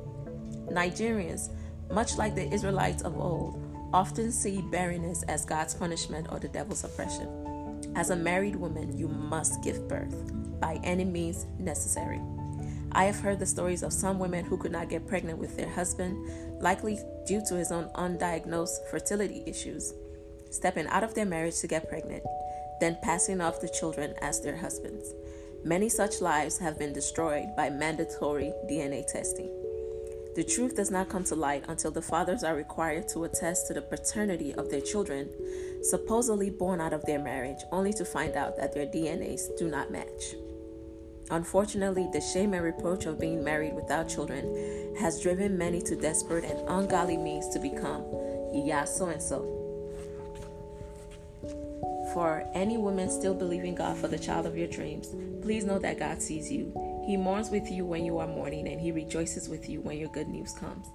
Nigerians, 0.70 1.50
much 1.90 2.16
like 2.16 2.34
the 2.34 2.52
Israelites 2.52 3.02
of 3.02 3.18
old, 3.18 3.60
often 3.92 4.30
see 4.30 4.62
barrenness 4.62 5.22
as 5.24 5.44
God's 5.44 5.74
punishment 5.74 6.28
or 6.30 6.38
the 6.38 6.48
devil's 6.48 6.84
oppression. 6.84 7.28
As 7.96 8.10
a 8.10 8.16
married 8.16 8.56
woman, 8.56 8.96
you 8.96 9.08
must 9.08 9.62
give 9.62 9.88
birth 9.88 10.14
by 10.60 10.78
any 10.84 11.04
means 11.04 11.46
necessary. 11.58 12.20
I 12.92 13.04
have 13.04 13.20
heard 13.20 13.38
the 13.38 13.46
stories 13.46 13.82
of 13.82 13.92
some 13.92 14.18
women 14.18 14.44
who 14.44 14.56
could 14.56 14.72
not 14.72 14.88
get 14.88 15.06
pregnant 15.06 15.38
with 15.38 15.56
their 15.56 15.68
husband, 15.68 16.60
likely 16.60 16.98
due 17.26 17.42
to 17.48 17.54
his 17.54 17.72
own 17.72 17.88
undiagnosed 17.94 18.88
fertility 18.90 19.42
issues, 19.46 19.92
stepping 20.50 20.86
out 20.88 21.04
of 21.04 21.14
their 21.14 21.24
marriage 21.24 21.58
to 21.60 21.68
get 21.68 21.88
pregnant, 21.88 22.22
then 22.80 22.98
passing 23.02 23.40
off 23.40 23.60
the 23.60 23.68
children 23.68 24.14
as 24.22 24.40
their 24.40 24.56
husbands. 24.56 25.12
Many 25.64 25.90
such 25.90 26.22
lives 26.22 26.58
have 26.58 26.78
been 26.78 26.92
destroyed 26.94 27.54
by 27.54 27.68
mandatory 27.68 28.52
DNA 28.68 29.06
testing. 29.06 29.50
The 30.34 30.44
truth 30.44 30.76
does 30.76 30.90
not 30.90 31.08
come 31.10 31.24
to 31.24 31.34
light 31.34 31.64
until 31.68 31.90
the 31.90 32.00
fathers 32.00 32.42
are 32.42 32.54
required 32.54 33.08
to 33.08 33.24
attest 33.24 33.66
to 33.66 33.74
the 33.74 33.82
paternity 33.82 34.54
of 34.54 34.70
their 34.70 34.80
children, 34.80 35.28
supposedly 35.82 36.48
born 36.48 36.80
out 36.80 36.94
of 36.94 37.04
their 37.04 37.18
marriage, 37.18 37.58
only 37.72 37.92
to 37.94 38.04
find 38.04 38.36
out 38.36 38.56
that 38.56 38.72
their 38.72 38.86
DNAs 38.86 39.58
do 39.58 39.68
not 39.68 39.90
match. 39.90 40.34
Unfortunately, 41.30 42.08
the 42.12 42.20
shame 42.20 42.54
and 42.54 42.64
reproach 42.64 43.04
of 43.04 43.20
being 43.20 43.44
married 43.44 43.74
without 43.74 44.08
children 44.08 44.96
has 44.98 45.20
driven 45.20 45.58
many 45.58 45.82
to 45.82 45.94
desperate 45.94 46.44
and 46.44 46.58
ungodly 46.68 47.16
means 47.16 47.48
to 47.50 47.58
become 47.58 48.04
yeah 48.52 48.84
so 48.84 49.08
and 49.08 49.22
so. 49.22 49.59
For 52.14 52.44
any 52.54 52.76
woman 52.76 53.08
still 53.08 53.34
believing 53.34 53.74
God 53.74 53.96
for 53.96 54.08
the 54.08 54.18
child 54.18 54.46
of 54.46 54.56
your 54.56 54.66
dreams, 54.66 55.14
please 55.42 55.64
know 55.64 55.78
that 55.78 55.98
God 55.98 56.20
sees 56.20 56.50
you. 56.50 56.72
He 57.06 57.16
mourns 57.16 57.50
with 57.50 57.70
you 57.70 57.84
when 57.84 58.04
you 58.04 58.18
are 58.18 58.26
mourning, 58.26 58.68
and 58.68 58.80
He 58.80 58.92
rejoices 58.92 59.48
with 59.48 59.68
you 59.68 59.80
when 59.80 59.98
your 59.98 60.10
good 60.10 60.28
news 60.28 60.52
comes. 60.52 60.88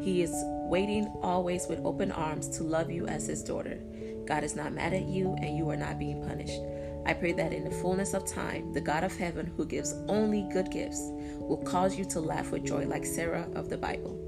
He 0.00 0.22
is 0.22 0.32
waiting 0.68 1.06
always 1.22 1.66
with 1.68 1.84
open 1.84 2.10
arms 2.10 2.48
to 2.56 2.62
love 2.62 2.90
you 2.90 3.06
as 3.06 3.26
His 3.26 3.42
daughter. 3.42 3.80
God 4.26 4.44
is 4.44 4.56
not 4.56 4.72
mad 4.72 4.94
at 4.94 5.04
you, 5.04 5.36
and 5.40 5.56
you 5.56 5.68
are 5.70 5.76
not 5.76 5.98
being 5.98 6.26
punished. 6.26 6.60
I 7.04 7.14
pray 7.14 7.32
that 7.32 7.52
in 7.52 7.64
the 7.64 7.70
fullness 7.70 8.14
of 8.14 8.24
time, 8.24 8.72
the 8.72 8.80
God 8.80 9.04
of 9.04 9.16
heaven, 9.16 9.52
who 9.56 9.66
gives 9.66 9.94
only 10.08 10.48
good 10.52 10.70
gifts, 10.70 11.00
will 11.02 11.62
cause 11.64 11.98
you 11.98 12.04
to 12.06 12.20
laugh 12.20 12.50
with 12.50 12.64
joy 12.64 12.86
like 12.86 13.04
Sarah 13.04 13.48
of 13.54 13.68
the 13.68 13.76
Bible. 13.76 14.18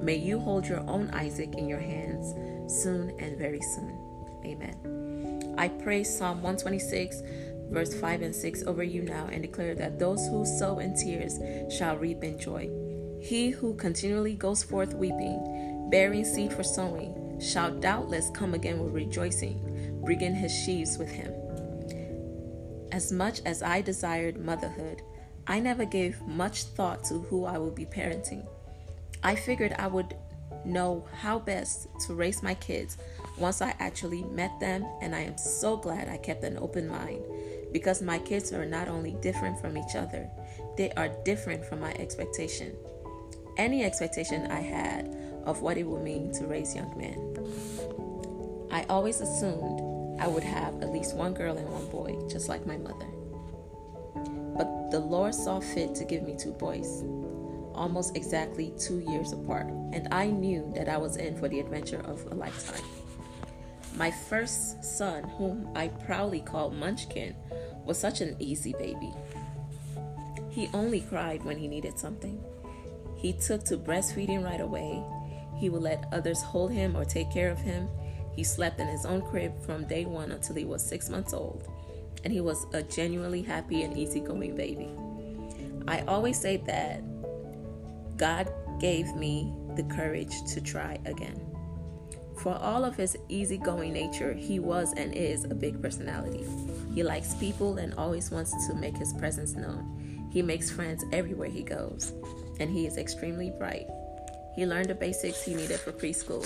May 0.00 0.16
you 0.16 0.38
hold 0.38 0.66
your 0.66 0.80
own 0.88 1.10
Isaac 1.10 1.54
in 1.54 1.68
your 1.68 1.80
hands 1.80 2.32
soon 2.72 3.10
and 3.18 3.36
very 3.36 3.60
soon. 3.60 3.98
Amen. 4.44 5.11
I 5.58 5.68
pray 5.68 6.02
Psalm 6.04 6.42
126, 6.42 7.22
verse 7.70 7.94
5 7.94 8.22
and 8.22 8.34
6 8.34 8.62
over 8.64 8.82
you 8.82 9.02
now 9.02 9.28
and 9.30 9.42
declare 9.42 9.74
that 9.74 9.98
those 9.98 10.26
who 10.28 10.44
sow 10.44 10.78
in 10.78 10.94
tears 10.94 11.38
shall 11.74 11.96
reap 11.96 12.24
in 12.24 12.38
joy. 12.38 12.70
He 13.20 13.50
who 13.50 13.74
continually 13.74 14.34
goes 14.34 14.62
forth 14.62 14.94
weeping, 14.94 15.88
bearing 15.90 16.24
seed 16.24 16.52
for 16.52 16.62
sowing, 16.62 17.40
shall 17.40 17.70
doubtless 17.70 18.30
come 18.30 18.54
again 18.54 18.82
with 18.82 18.94
rejoicing, 18.94 20.00
bringing 20.04 20.34
his 20.34 20.52
sheaves 20.52 20.98
with 20.98 21.10
him. 21.10 21.32
As 22.92 23.12
much 23.12 23.40
as 23.46 23.62
I 23.62 23.80
desired 23.80 24.36
motherhood, 24.38 25.02
I 25.46 25.60
never 25.60 25.84
gave 25.84 26.20
much 26.22 26.64
thought 26.64 27.04
to 27.04 27.14
who 27.14 27.44
I 27.44 27.58
would 27.58 27.74
be 27.74 27.86
parenting. 27.86 28.46
I 29.22 29.34
figured 29.34 29.74
I 29.78 29.86
would 29.86 30.14
know 30.64 31.06
how 31.20 31.38
best 31.38 31.88
to 32.06 32.14
raise 32.14 32.42
my 32.42 32.54
kids 32.54 32.96
once 33.38 33.62
I 33.62 33.74
actually 33.78 34.22
met 34.24 34.58
them, 34.60 34.86
and 35.00 35.14
I 35.14 35.20
am 35.20 35.38
so 35.38 35.76
glad 35.76 36.08
I 36.08 36.16
kept 36.18 36.44
an 36.44 36.58
open 36.58 36.88
mind 36.88 37.22
because 37.72 38.02
my 38.02 38.18
kids 38.18 38.52
are 38.52 38.66
not 38.66 38.88
only 38.88 39.12
different 39.22 39.58
from 39.60 39.78
each 39.78 39.94
other, 39.94 40.28
they 40.76 40.90
are 40.92 41.08
different 41.24 41.64
from 41.64 41.80
my 41.80 41.92
expectation. 41.94 42.74
Any 43.56 43.84
expectation 43.84 44.50
I 44.50 44.60
had 44.60 45.16
of 45.44 45.62
what 45.62 45.76
it 45.76 45.86
would 45.86 46.02
mean 46.02 46.32
to 46.32 46.46
raise 46.46 46.74
young 46.74 46.96
men. 46.96 47.18
I 48.70 48.84
always 48.88 49.20
assumed 49.20 50.20
I 50.20 50.28
would 50.28 50.44
have 50.44 50.82
at 50.82 50.92
least 50.92 51.16
one 51.16 51.34
girl 51.34 51.56
and 51.56 51.68
one 51.68 51.88
boy, 51.88 52.16
just 52.28 52.48
like 52.48 52.66
my 52.66 52.76
mother. 52.76 53.08
But 54.56 54.90
the 54.90 55.00
Lord 55.00 55.34
saw 55.34 55.60
fit 55.60 55.94
to 55.96 56.04
give 56.04 56.22
me 56.22 56.36
two 56.38 56.52
boys, 56.52 57.02
almost 57.74 58.16
exactly 58.16 58.72
two 58.78 59.00
years 59.00 59.32
apart, 59.32 59.66
and 59.92 60.08
I 60.12 60.26
knew 60.26 60.70
that 60.76 60.88
I 60.88 60.98
was 60.98 61.16
in 61.16 61.36
for 61.36 61.48
the 61.48 61.60
adventure 61.60 62.00
of 62.00 62.24
a 62.30 62.34
lifetime. 62.34 62.84
My 64.02 64.10
first 64.10 64.82
son, 64.82 65.22
whom 65.38 65.68
I 65.76 65.86
proudly 65.86 66.40
called 66.40 66.74
Munchkin, 66.74 67.36
was 67.84 67.96
such 67.96 68.20
an 68.20 68.34
easy 68.40 68.72
baby. 68.72 69.14
He 70.50 70.68
only 70.74 71.02
cried 71.02 71.44
when 71.44 71.56
he 71.56 71.68
needed 71.68 72.00
something. 72.00 72.42
He 73.14 73.32
took 73.32 73.62
to 73.66 73.76
breastfeeding 73.76 74.42
right 74.42 74.60
away. 74.60 75.00
He 75.54 75.68
would 75.68 75.82
let 75.82 76.08
others 76.10 76.42
hold 76.42 76.72
him 76.72 76.96
or 76.96 77.04
take 77.04 77.30
care 77.30 77.48
of 77.48 77.60
him. 77.60 77.88
He 78.34 78.42
slept 78.42 78.80
in 78.80 78.88
his 78.88 79.06
own 79.06 79.22
crib 79.22 79.52
from 79.64 79.86
day 79.86 80.04
one 80.04 80.32
until 80.32 80.56
he 80.56 80.64
was 80.64 80.82
six 80.84 81.08
months 81.08 81.32
old, 81.32 81.68
and 82.24 82.32
he 82.32 82.40
was 82.40 82.66
a 82.72 82.82
genuinely 82.82 83.42
happy 83.42 83.82
and 83.82 83.96
easygoing 83.96 84.56
baby. 84.56 84.90
I 85.86 86.00
always 86.08 86.40
say 86.40 86.56
that 86.66 87.04
God 88.16 88.52
gave 88.80 89.14
me 89.14 89.52
the 89.76 89.84
courage 89.84 90.34
to 90.54 90.60
try 90.60 90.98
again. 91.04 91.40
For 92.42 92.58
all 92.60 92.84
of 92.84 92.96
his 92.96 93.16
easygoing 93.28 93.92
nature, 93.92 94.32
he 94.32 94.58
was 94.58 94.92
and 94.96 95.14
is 95.14 95.44
a 95.44 95.54
big 95.54 95.80
personality. 95.80 96.44
He 96.92 97.04
likes 97.04 97.34
people 97.34 97.78
and 97.78 97.94
always 97.94 98.32
wants 98.32 98.50
to 98.66 98.74
make 98.74 98.96
his 98.96 99.12
presence 99.12 99.54
known. 99.54 100.28
He 100.32 100.42
makes 100.42 100.68
friends 100.68 101.04
everywhere 101.12 101.48
he 101.48 101.62
goes, 101.62 102.12
and 102.58 102.68
he 102.68 102.84
is 102.84 102.98
extremely 102.98 103.50
bright. 103.50 103.86
He 104.56 104.66
learned 104.66 104.88
the 104.88 104.94
basics 104.96 105.44
he 105.44 105.54
needed 105.54 105.78
for 105.78 105.92
preschool 105.92 106.44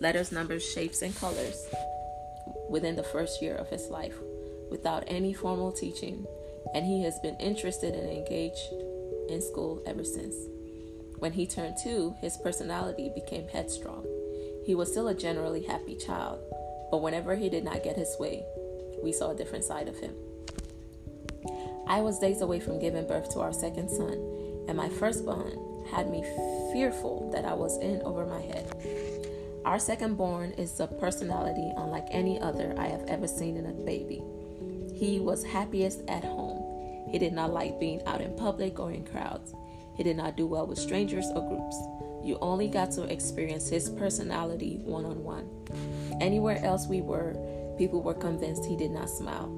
letters, 0.00 0.30
numbers, 0.30 0.64
shapes, 0.64 1.02
and 1.02 1.14
colors 1.16 1.66
within 2.68 2.94
the 2.94 3.02
first 3.02 3.42
year 3.42 3.56
of 3.56 3.68
his 3.68 3.88
life 3.88 4.16
without 4.70 5.04
any 5.08 5.32
formal 5.32 5.72
teaching, 5.72 6.26
and 6.74 6.86
he 6.86 7.02
has 7.02 7.18
been 7.20 7.36
interested 7.36 7.94
and 7.94 8.08
engaged 8.08 8.72
in 9.28 9.42
school 9.42 9.82
ever 9.86 10.04
since. 10.04 10.34
When 11.18 11.32
he 11.32 11.46
turned 11.46 11.76
two, 11.82 12.14
his 12.20 12.36
personality 12.36 13.10
became 13.14 13.48
headstrong. 13.48 14.13
He 14.64 14.74
was 14.74 14.90
still 14.90 15.08
a 15.08 15.14
generally 15.14 15.62
happy 15.62 15.94
child, 15.94 16.40
but 16.90 17.02
whenever 17.02 17.34
he 17.34 17.48
did 17.48 17.64
not 17.64 17.82
get 17.84 17.96
his 17.96 18.16
way, 18.18 18.44
we 19.02 19.12
saw 19.12 19.30
a 19.30 19.36
different 19.36 19.64
side 19.64 19.88
of 19.88 19.98
him. 19.98 20.14
I 21.86 22.00
was 22.00 22.18
days 22.18 22.40
away 22.40 22.60
from 22.60 22.78
giving 22.78 23.06
birth 23.06 23.30
to 23.34 23.40
our 23.40 23.52
second 23.52 23.90
son, 23.90 24.14
and 24.66 24.76
my 24.76 24.88
firstborn 24.88 25.58
had 25.90 26.10
me 26.10 26.22
fearful 26.72 27.30
that 27.32 27.44
I 27.44 27.52
was 27.52 27.78
in 27.78 28.00
over 28.02 28.24
my 28.24 28.40
head. 28.40 28.74
Our 29.66 29.78
second 29.78 30.16
born 30.16 30.52
is 30.52 30.80
a 30.80 30.86
personality 30.86 31.72
unlike 31.76 32.06
any 32.10 32.40
other 32.40 32.74
I 32.78 32.86
have 32.86 33.04
ever 33.06 33.26
seen 33.26 33.56
in 33.56 33.66
a 33.66 33.72
baby. 33.72 34.22
He 34.94 35.20
was 35.20 35.44
happiest 35.44 36.02
at 36.08 36.24
home. 36.24 37.10
He 37.10 37.18
did 37.18 37.32
not 37.32 37.52
like 37.52 37.78
being 37.78 38.02
out 38.06 38.22
in 38.22 38.34
public 38.36 38.78
or 38.80 38.92
in 38.92 39.04
crowds. 39.04 39.54
He 39.96 40.02
did 40.02 40.16
not 40.16 40.36
do 40.36 40.46
well 40.46 40.66
with 40.66 40.78
strangers 40.78 41.26
or 41.34 41.48
groups. 41.48 41.76
You 42.24 42.38
only 42.40 42.68
got 42.68 42.90
to 42.92 43.02
experience 43.04 43.68
his 43.68 43.90
personality 43.90 44.80
one 44.82 45.04
on 45.04 45.22
one. 45.22 45.50
Anywhere 46.22 46.58
else 46.64 46.86
we 46.86 47.02
were, 47.02 47.36
people 47.76 48.02
were 48.02 48.14
convinced 48.14 48.64
he 48.64 48.76
did 48.76 48.92
not 48.92 49.10
smile, 49.10 49.48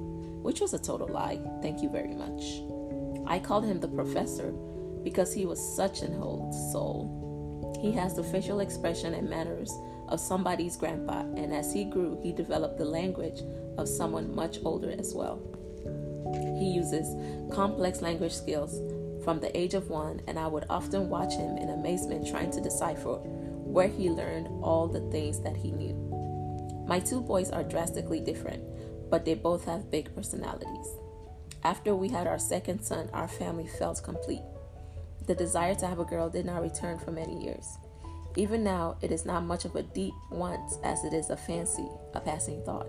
which 0.41 0.59
was 0.59 0.73
a 0.73 0.79
total 0.79 1.07
lie. 1.07 1.39
Thank 1.61 1.81
you 1.81 1.89
very 1.89 2.13
much. 2.13 2.61
I 3.25 3.39
called 3.39 3.65
him 3.65 3.79
the 3.79 3.87
professor 3.87 4.51
because 5.03 5.33
he 5.33 5.45
was 5.45 5.75
such 5.75 6.01
an 6.01 6.21
old 6.21 6.53
soul. 6.73 7.79
He 7.81 7.91
has 7.93 8.15
the 8.15 8.23
facial 8.23 8.59
expression 8.59 9.13
and 9.13 9.29
manners 9.29 9.71
of 10.09 10.19
somebody's 10.19 10.75
grandpa, 10.75 11.21
and 11.21 11.53
as 11.53 11.71
he 11.71 11.85
grew, 11.85 12.19
he 12.21 12.33
developed 12.33 12.77
the 12.77 12.85
language 12.85 13.41
of 13.77 13.87
someone 13.87 14.35
much 14.35 14.57
older 14.65 14.93
as 14.97 15.13
well. 15.13 15.39
He 16.59 16.65
uses 16.65 17.15
complex 17.53 18.01
language 18.01 18.33
skills 18.33 18.79
from 19.27 19.41
the 19.41 19.59
age 19.59 19.73
of 19.73 19.89
one, 19.89 20.21
and 20.25 20.39
I 20.39 20.47
would 20.47 20.63
often 20.69 21.09
watch 21.09 21.33
him 21.33 21.57
in 21.57 21.67
amazement 21.67 22.29
trying 22.29 22.49
to 22.51 22.61
decipher 22.61 23.15
where 23.15 23.89
he 23.89 24.09
learned 24.09 24.47
all 24.63 24.87
the 24.87 25.01
things 25.11 25.41
that 25.41 25.57
he 25.57 25.73
knew. 25.73 25.95
My 26.87 27.01
two 27.01 27.19
boys 27.19 27.51
are 27.51 27.65
drastically 27.65 28.21
different, 28.21 28.63
but 29.09 29.25
they 29.25 29.33
both 29.33 29.65
have 29.65 29.91
big 29.91 30.15
personalities. 30.15 30.87
After 31.65 31.93
we 31.93 32.07
had 32.07 32.25
our 32.25 32.39
second 32.39 32.83
son, 32.83 33.09
our 33.11 33.27
family 33.27 33.67
felt 33.67 34.01
complete. 34.01 34.43
The 35.25 35.35
desire 35.35 35.75
to 35.75 35.87
have 35.87 35.99
a 35.99 36.05
girl 36.05 36.29
did 36.29 36.45
not 36.45 36.61
return 36.61 36.97
for 36.97 37.11
many 37.11 37.43
years. 37.43 37.67
Even 38.37 38.63
now, 38.63 38.95
it 39.01 39.11
is 39.11 39.25
not 39.25 39.43
much 39.43 39.65
of 39.65 39.75
a 39.75 39.83
deep 39.83 40.13
want 40.31 40.75
as 40.85 41.03
it 41.03 41.11
is 41.11 41.31
a 41.31 41.35
fancy, 41.35 41.89
a 42.13 42.21
passing 42.21 42.63
thought. 42.63 42.87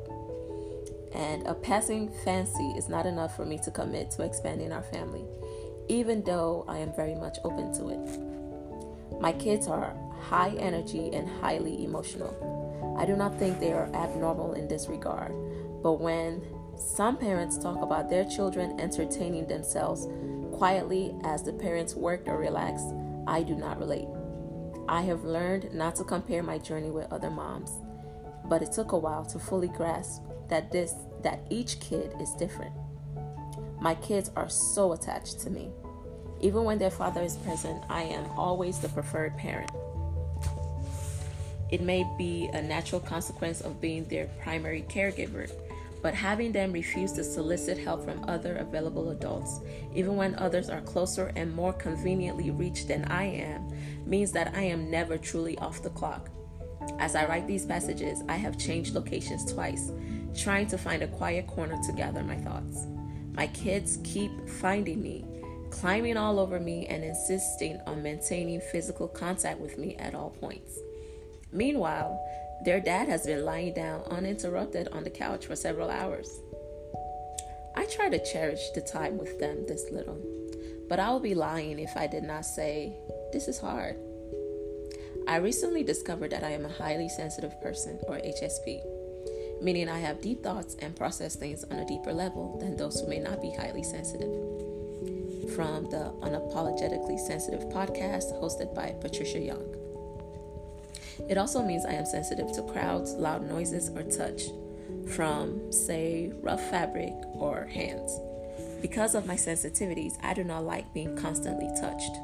And 1.12 1.44
a 1.48 1.54
passing 1.54 2.12
fancy 2.24 2.74
is 2.76 2.88
not 2.88 3.06
enough 3.06 3.34
for 3.34 3.44
me 3.44 3.58
to 3.64 3.72
commit 3.72 4.12
to 4.12 4.22
expanding 4.22 4.70
our 4.70 4.84
family 4.84 5.24
even 5.88 6.22
though 6.22 6.64
I 6.68 6.78
am 6.78 6.92
very 6.92 7.14
much 7.14 7.38
open 7.44 7.72
to 7.74 7.88
it. 7.88 9.20
My 9.20 9.32
kids 9.32 9.66
are 9.66 9.96
high 10.20 10.54
energy 10.58 11.10
and 11.12 11.28
highly 11.40 11.84
emotional. 11.84 12.96
I 12.98 13.06
do 13.06 13.16
not 13.16 13.38
think 13.38 13.58
they 13.58 13.72
are 13.72 13.90
abnormal 13.94 14.54
in 14.54 14.68
this 14.68 14.88
regard, 14.88 15.32
but 15.82 16.00
when 16.00 16.42
some 16.76 17.16
parents 17.16 17.58
talk 17.58 17.82
about 17.82 18.08
their 18.08 18.24
children 18.24 18.78
entertaining 18.80 19.46
themselves 19.46 20.06
quietly 20.52 21.14
as 21.24 21.42
the 21.42 21.52
parents 21.52 21.94
worked 21.94 22.28
or 22.28 22.38
relaxed, 22.38 22.94
I 23.26 23.42
do 23.42 23.54
not 23.54 23.78
relate. 23.78 24.08
I 24.88 25.02
have 25.02 25.24
learned 25.24 25.72
not 25.74 25.96
to 25.96 26.04
compare 26.04 26.42
my 26.42 26.58
journey 26.58 26.90
with 26.90 27.12
other 27.12 27.30
moms, 27.30 27.70
but 28.46 28.62
it 28.62 28.72
took 28.72 28.92
a 28.92 28.98
while 28.98 29.24
to 29.26 29.38
fully 29.38 29.68
grasp 29.68 30.22
that 30.48 30.72
this 30.72 30.94
that 31.22 31.40
each 31.50 31.80
kid 31.80 32.14
is 32.20 32.32
different. 32.32 32.72
My 33.80 33.94
kids 33.96 34.30
are 34.34 34.48
so 34.48 34.92
attached 34.92 35.40
to 35.40 35.50
me. 35.50 35.70
Even 36.40 36.64
when 36.64 36.78
their 36.78 36.90
father 36.90 37.22
is 37.22 37.36
present, 37.36 37.82
I 37.88 38.02
am 38.02 38.26
always 38.36 38.78
the 38.78 38.88
preferred 38.88 39.36
parent. 39.36 39.70
It 41.70 41.82
may 41.82 42.06
be 42.16 42.48
a 42.52 42.62
natural 42.62 43.00
consequence 43.00 43.60
of 43.60 43.80
being 43.80 44.04
their 44.06 44.26
primary 44.42 44.84
caregiver, 44.88 45.50
but 46.02 46.14
having 46.14 46.52
them 46.52 46.72
refuse 46.72 47.12
to 47.12 47.24
solicit 47.24 47.76
help 47.76 48.04
from 48.04 48.24
other 48.28 48.56
available 48.56 49.10
adults, 49.10 49.60
even 49.94 50.16
when 50.16 50.34
others 50.36 50.70
are 50.70 50.80
closer 50.80 51.32
and 51.36 51.54
more 51.54 51.72
conveniently 51.72 52.50
reached 52.50 52.88
than 52.88 53.04
I 53.06 53.24
am, 53.24 53.68
means 54.06 54.32
that 54.32 54.54
I 54.56 54.62
am 54.62 54.90
never 54.90 55.18
truly 55.18 55.58
off 55.58 55.82
the 55.82 55.90
clock. 55.90 56.30
As 56.98 57.14
I 57.14 57.26
write 57.26 57.46
these 57.46 57.66
passages, 57.66 58.22
I 58.28 58.36
have 58.36 58.58
changed 58.58 58.94
locations 58.94 59.52
twice, 59.52 59.92
trying 60.36 60.68
to 60.68 60.78
find 60.78 61.02
a 61.02 61.08
quiet 61.08 61.46
corner 61.46 61.78
to 61.84 61.92
gather 61.92 62.22
my 62.22 62.36
thoughts. 62.36 62.86
My 63.38 63.46
kids 63.46 64.00
keep 64.02 64.32
finding 64.48 65.00
me, 65.00 65.24
climbing 65.70 66.16
all 66.16 66.40
over 66.40 66.58
me, 66.58 66.86
and 66.86 67.04
insisting 67.04 67.80
on 67.86 68.02
maintaining 68.02 68.60
physical 68.60 69.06
contact 69.06 69.60
with 69.60 69.78
me 69.78 69.94
at 69.94 70.12
all 70.12 70.30
points. 70.30 70.76
Meanwhile, 71.52 72.20
their 72.64 72.80
dad 72.80 73.06
has 73.06 73.26
been 73.26 73.44
lying 73.44 73.74
down 73.74 74.02
uninterrupted 74.10 74.88
on 74.88 75.04
the 75.04 75.10
couch 75.10 75.46
for 75.46 75.54
several 75.54 75.88
hours. 75.88 76.28
I 77.76 77.84
try 77.84 78.08
to 78.08 78.24
cherish 78.24 78.70
the 78.74 78.80
time 78.80 79.18
with 79.18 79.38
them 79.38 79.66
this 79.68 79.88
little, 79.92 80.18
but 80.88 80.98
I 80.98 81.12
would 81.12 81.22
be 81.22 81.36
lying 81.36 81.78
if 81.78 81.96
I 81.96 82.08
did 82.08 82.24
not 82.24 82.44
say, 82.44 82.92
This 83.32 83.46
is 83.46 83.60
hard. 83.60 83.94
I 85.28 85.36
recently 85.36 85.84
discovered 85.84 86.32
that 86.32 86.42
I 86.42 86.50
am 86.50 86.64
a 86.64 86.72
highly 86.72 87.08
sensitive 87.08 87.60
person, 87.60 88.00
or 88.08 88.16
HSP 88.16 88.97
meaning 89.60 89.88
I 89.88 89.98
have 89.98 90.20
deep 90.20 90.42
thoughts 90.42 90.76
and 90.80 90.96
process 90.96 91.36
things 91.36 91.64
on 91.64 91.78
a 91.78 91.86
deeper 91.86 92.12
level 92.12 92.58
than 92.58 92.76
those 92.76 93.00
who 93.00 93.08
may 93.08 93.18
not 93.18 93.40
be 93.42 93.50
highly 93.50 93.82
sensitive. 93.82 94.32
From 95.54 95.88
the 95.90 96.12
Unapologetically 96.22 97.18
Sensitive 97.18 97.64
podcast 97.70 98.32
hosted 98.40 98.74
by 98.74 98.94
Patricia 99.00 99.40
Young. 99.40 99.74
It 101.28 101.36
also 101.36 101.62
means 101.62 101.84
I 101.84 101.94
am 101.94 102.06
sensitive 102.06 102.52
to 102.52 102.62
crowds, 102.62 103.12
loud 103.14 103.48
noises, 103.48 103.90
or 103.90 104.02
touch 104.04 104.44
from, 105.14 105.72
say, 105.72 106.32
rough 106.42 106.62
fabric 106.70 107.14
or 107.34 107.66
hands. 107.66 108.18
Because 108.80 109.14
of 109.14 109.26
my 109.26 109.34
sensitivities, 109.34 110.16
I 110.22 110.34
do 110.34 110.44
not 110.44 110.64
like 110.64 110.92
being 110.94 111.16
constantly 111.16 111.68
touched. 111.80 112.16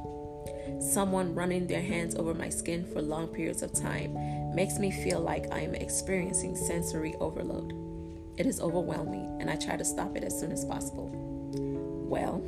Someone 0.80 1.34
running 1.34 1.66
their 1.66 1.82
hands 1.82 2.14
over 2.14 2.34
my 2.34 2.48
skin 2.48 2.84
for 2.92 3.02
long 3.02 3.28
periods 3.28 3.62
of 3.62 3.72
time 3.72 4.16
makes 4.54 4.78
me 4.78 4.90
feel 4.90 5.20
like 5.20 5.52
I 5.52 5.61
am 5.61 5.75
experiencing 5.75 6.56
sensory 6.56 7.14
overload. 7.20 7.73
It 8.37 8.46
is 8.46 8.61
overwhelming, 8.61 9.38
and 9.40 9.50
I 9.50 9.56
try 9.56 9.76
to 9.76 9.84
stop 9.84 10.16
it 10.16 10.25
as 10.25 10.38
soon 10.38 10.52
as 10.52 10.64
possible. 10.64 11.11
Well, 12.08 12.42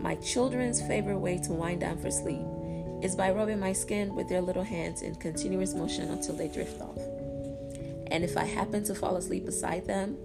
my 0.00 0.14
children's 0.16 0.80
favorite 0.82 1.18
way 1.18 1.38
to 1.38 1.52
wind 1.52 1.80
down 1.80 1.98
for 1.98 2.10
sleep 2.10 2.42
is 3.02 3.14
by 3.14 3.30
rubbing 3.30 3.60
my 3.60 3.72
skin 3.72 4.14
with 4.14 4.28
their 4.28 4.40
little 4.40 4.62
hands 4.62 5.02
in 5.02 5.14
continuous 5.16 5.74
motion 5.74 6.10
until 6.10 6.34
they 6.34 6.48
drift 6.48 6.80
off. 6.80 6.98
And 8.10 8.24
if 8.24 8.36
I 8.36 8.44
happen 8.44 8.84
to 8.84 8.94
fall 8.94 9.16
asleep 9.16 9.44
beside 9.44 9.86
them, 9.86 10.16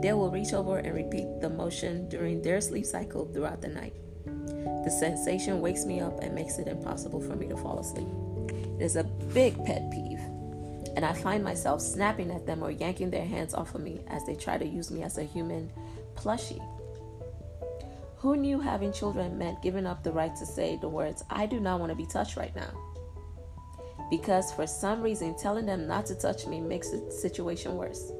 they 0.00 0.12
will 0.12 0.30
reach 0.30 0.52
over 0.52 0.78
and 0.78 0.94
repeat 0.94 1.40
the 1.40 1.50
motion 1.50 2.08
during 2.08 2.42
their 2.42 2.60
sleep 2.60 2.86
cycle 2.86 3.26
throughout 3.32 3.60
the 3.60 3.68
night. 3.68 3.94
The 4.84 4.90
sensation 4.90 5.60
wakes 5.60 5.84
me 5.84 6.00
up 6.00 6.20
and 6.22 6.34
makes 6.34 6.58
it 6.58 6.66
impossible 6.66 7.20
for 7.20 7.36
me 7.36 7.46
to 7.48 7.56
fall 7.56 7.78
asleep. 7.78 8.08
It 8.80 8.82
is 8.82 8.96
a 8.96 9.04
big 9.04 9.62
pet 9.64 9.90
peeve, 9.90 10.09
and 10.96 11.04
I 11.04 11.12
find 11.12 11.42
myself 11.44 11.80
snapping 11.80 12.30
at 12.30 12.46
them 12.46 12.62
or 12.62 12.70
yanking 12.70 13.10
their 13.10 13.24
hands 13.24 13.54
off 13.54 13.74
of 13.74 13.80
me 13.80 14.00
as 14.08 14.24
they 14.26 14.34
try 14.34 14.58
to 14.58 14.66
use 14.66 14.90
me 14.90 15.02
as 15.02 15.18
a 15.18 15.24
human 15.24 15.70
plushie. 16.14 16.64
Who 18.18 18.36
knew 18.36 18.60
having 18.60 18.92
children 18.92 19.38
meant 19.38 19.62
giving 19.62 19.86
up 19.86 20.02
the 20.02 20.12
right 20.12 20.34
to 20.36 20.46
say 20.46 20.76
the 20.76 20.88
words, 20.88 21.24
I 21.30 21.46
do 21.46 21.60
not 21.60 21.80
want 21.80 21.90
to 21.90 21.96
be 21.96 22.06
touched 22.06 22.36
right 22.36 22.54
now? 22.54 22.70
because 24.10 24.52
for 24.52 24.66
some 24.66 25.00
reason 25.00 25.34
telling 25.36 25.64
them 25.64 25.86
not 25.86 26.04
to 26.06 26.14
touch 26.16 26.46
me 26.46 26.60
makes 26.60 26.90
the 26.90 27.10
situation 27.10 27.76
worse 27.76 28.12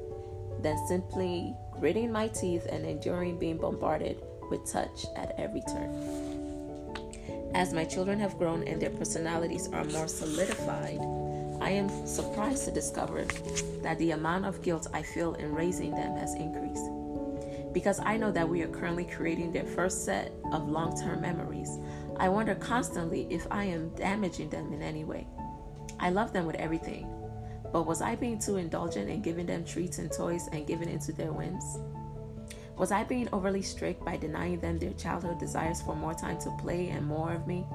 than 0.61 0.77
simply 0.87 1.53
gritting 1.73 2.11
my 2.11 2.29
teeth 2.29 2.65
and 2.71 2.85
enduring 2.85 3.37
being 3.37 3.57
bombarded 3.57 4.23
with 4.49 4.71
touch 4.71 5.05
at 5.17 5.35
every 5.37 5.61
turn. 5.61 7.51
As 7.53 7.73
my 7.73 7.83
children 7.83 8.19
have 8.19 8.37
grown 8.37 8.63
and 8.63 8.81
their 8.81 8.89
personalities 8.89 9.67
are 9.73 9.83
more 9.85 10.07
solidified, 10.07 10.99
I 11.61 11.69
am 11.69 12.07
surprised 12.07 12.65
to 12.65 12.71
discover 12.71 13.23
that 13.83 13.99
the 13.99 14.11
amount 14.11 14.45
of 14.45 14.63
guilt 14.63 14.87
I 14.93 15.03
feel 15.03 15.35
in 15.35 15.53
raising 15.53 15.91
them 15.91 16.17
has 16.17 16.33
increased. 16.33 16.89
Because 17.71 17.99
I 17.99 18.17
know 18.17 18.31
that 18.31 18.49
we 18.49 18.63
are 18.63 18.67
currently 18.67 19.05
creating 19.05 19.51
their 19.51 19.63
first 19.63 20.03
set 20.03 20.33
of 20.51 20.67
long 20.67 20.99
term 20.99 21.21
memories, 21.21 21.77
I 22.17 22.29
wonder 22.29 22.55
constantly 22.55 23.27
if 23.29 23.45
I 23.51 23.65
am 23.65 23.89
damaging 23.89 24.49
them 24.49 24.73
in 24.73 24.81
any 24.81 25.03
way. 25.03 25.27
I 25.99 26.09
love 26.09 26.33
them 26.33 26.47
with 26.47 26.55
everything, 26.55 27.07
but 27.71 27.85
was 27.85 28.01
I 28.01 28.15
being 28.15 28.39
too 28.39 28.57
indulgent 28.57 29.09
in 29.09 29.21
giving 29.21 29.45
them 29.45 29.63
treats 29.63 29.99
and 29.99 30.11
toys 30.11 30.49
and 30.51 30.65
giving 30.65 30.89
into 30.89 31.13
their 31.13 31.31
whims? 31.31 31.77
Was 32.75 32.91
I 32.91 33.03
being 33.03 33.29
overly 33.31 33.61
strict 33.61 34.03
by 34.03 34.17
denying 34.17 34.59
them 34.59 34.79
their 34.79 34.93
childhood 34.93 35.37
desires 35.37 35.79
for 35.83 35.95
more 35.95 36.15
time 36.15 36.39
to 36.39 36.57
play 36.59 36.89
and 36.89 37.05
more 37.05 37.31
of 37.31 37.45
me? 37.45 37.67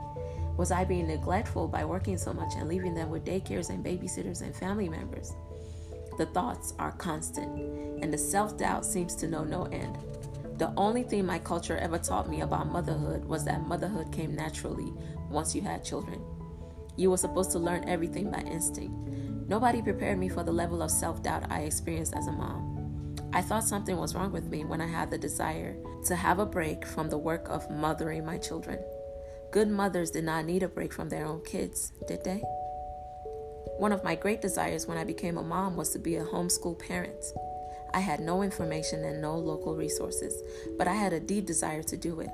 Was 0.56 0.70
I 0.70 0.84
being 0.84 1.08
neglectful 1.08 1.68
by 1.68 1.84
working 1.84 2.16
so 2.16 2.32
much 2.32 2.54
and 2.56 2.66
leaving 2.68 2.94
them 2.94 3.10
with 3.10 3.24
daycares 3.26 3.68
and 3.68 3.84
babysitters 3.84 4.40
and 4.40 4.56
family 4.56 4.88
members? 4.88 5.34
The 6.16 6.26
thoughts 6.26 6.72
are 6.78 6.92
constant, 6.92 8.02
and 8.02 8.10
the 8.10 8.18
self 8.18 8.56
doubt 8.56 8.86
seems 8.86 9.14
to 9.16 9.28
know 9.28 9.44
no 9.44 9.64
end. 9.64 9.98
The 10.56 10.72
only 10.78 11.02
thing 11.02 11.26
my 11.26 11.38
culture 11.38 11.76
ever 11.76 11.98
taught 11.98 12.30
me 12.30 12.40
about 12.40 12.72
motherhood 12.72 13.26
was 13.26 13.44
that 13.44 13.66
motherhood 13.66 14.10
came 14.10 14.34
naturally 14.34 14.94
once 15.28 15.54
you 15.54 15.60
had 15.60 15.84
children. 15.84 16.22
You 16.96 17.10
were 17.10 17.18
supposed 17.18 17.50
to 17.50 17.58
learn 17.58 17.86
everything 17.86 18.30
by 18.30 18.38
instinct. 18.38 18.94
Nobody 19.48 19.82
prepared 19.82 20.18
me 20.18 20.30
for 20.30 20.42
the 20.42 20.52
level 20.52 20.80
of 20.80 20.90
self 20.90 21.22
doubt 21.22 21.50
I 21.50 21.60
experienced 21.60 22.14
as 22.16 22.28
a 22.28 22.32
mom. 22.32 23.14
I 23.34 23.42
thought 23.42 23.64
something 23.64 23.98
was 23.98 24.14
wrong 24.14 24.32
with 24.32 24.46
me 24.46 24.64
when 24.64 24.80
I 24.80 24.86
had 24.86 25.10
the 25.10 25.18
desire 25.18 25.76
to 26.06 26.16
have 26.16 26.38
a 26.38 26.46
break 26.46 26.86
from 26.86 27.10
the 27.10 27.18
work 27.18 27.50
of 27.50 27.70
mothering 27.70 28.24
my 28.24 28.38
children. 28.38 28.78
Good 29.50 29.68
mothers 29.68 30.10
did 30.10 30.24
not 30.24 30.44
need 30.44 30.62
a 30.62 30.68
break 30.68 30.92
from 30.92 31.08
their 31.08 31.24
own 31.24 31.42
kids, 31.44 31.92
did 32.08 32.24
they? 32.24 32.42
One 33.78 33.92
of 33.92 34.04
my 34.04 34.14
great 34.14 34.40
desires 34.40 34.86
when 34.86 34.98
I 34.98 35.04
became 35.04 35.38
a 35.38 35.42
mom 35.42 35.76
was 35.76 35.90
to 35.90 35.98
be 35.98 36.16
a 36.16 36.24
homeschool 36.24 36.78
parent. 36.78 37.24
I 37.94 38.00
had 38.00 38.20
no 38.20 38.42
information 38.42 39.04
and 39.04 39.20
no 39.20 39.36
local 39.36 39.76
resources, 39.76 40.34
but 40.76 40.88
I 40.88 40.94
had 40.94 41.12
a 41.12 41.20
deep 41.20 41.46
desire 41.46 41.82
to 41.84 41.96
do 41.96 42.20
it. 42.20 42.30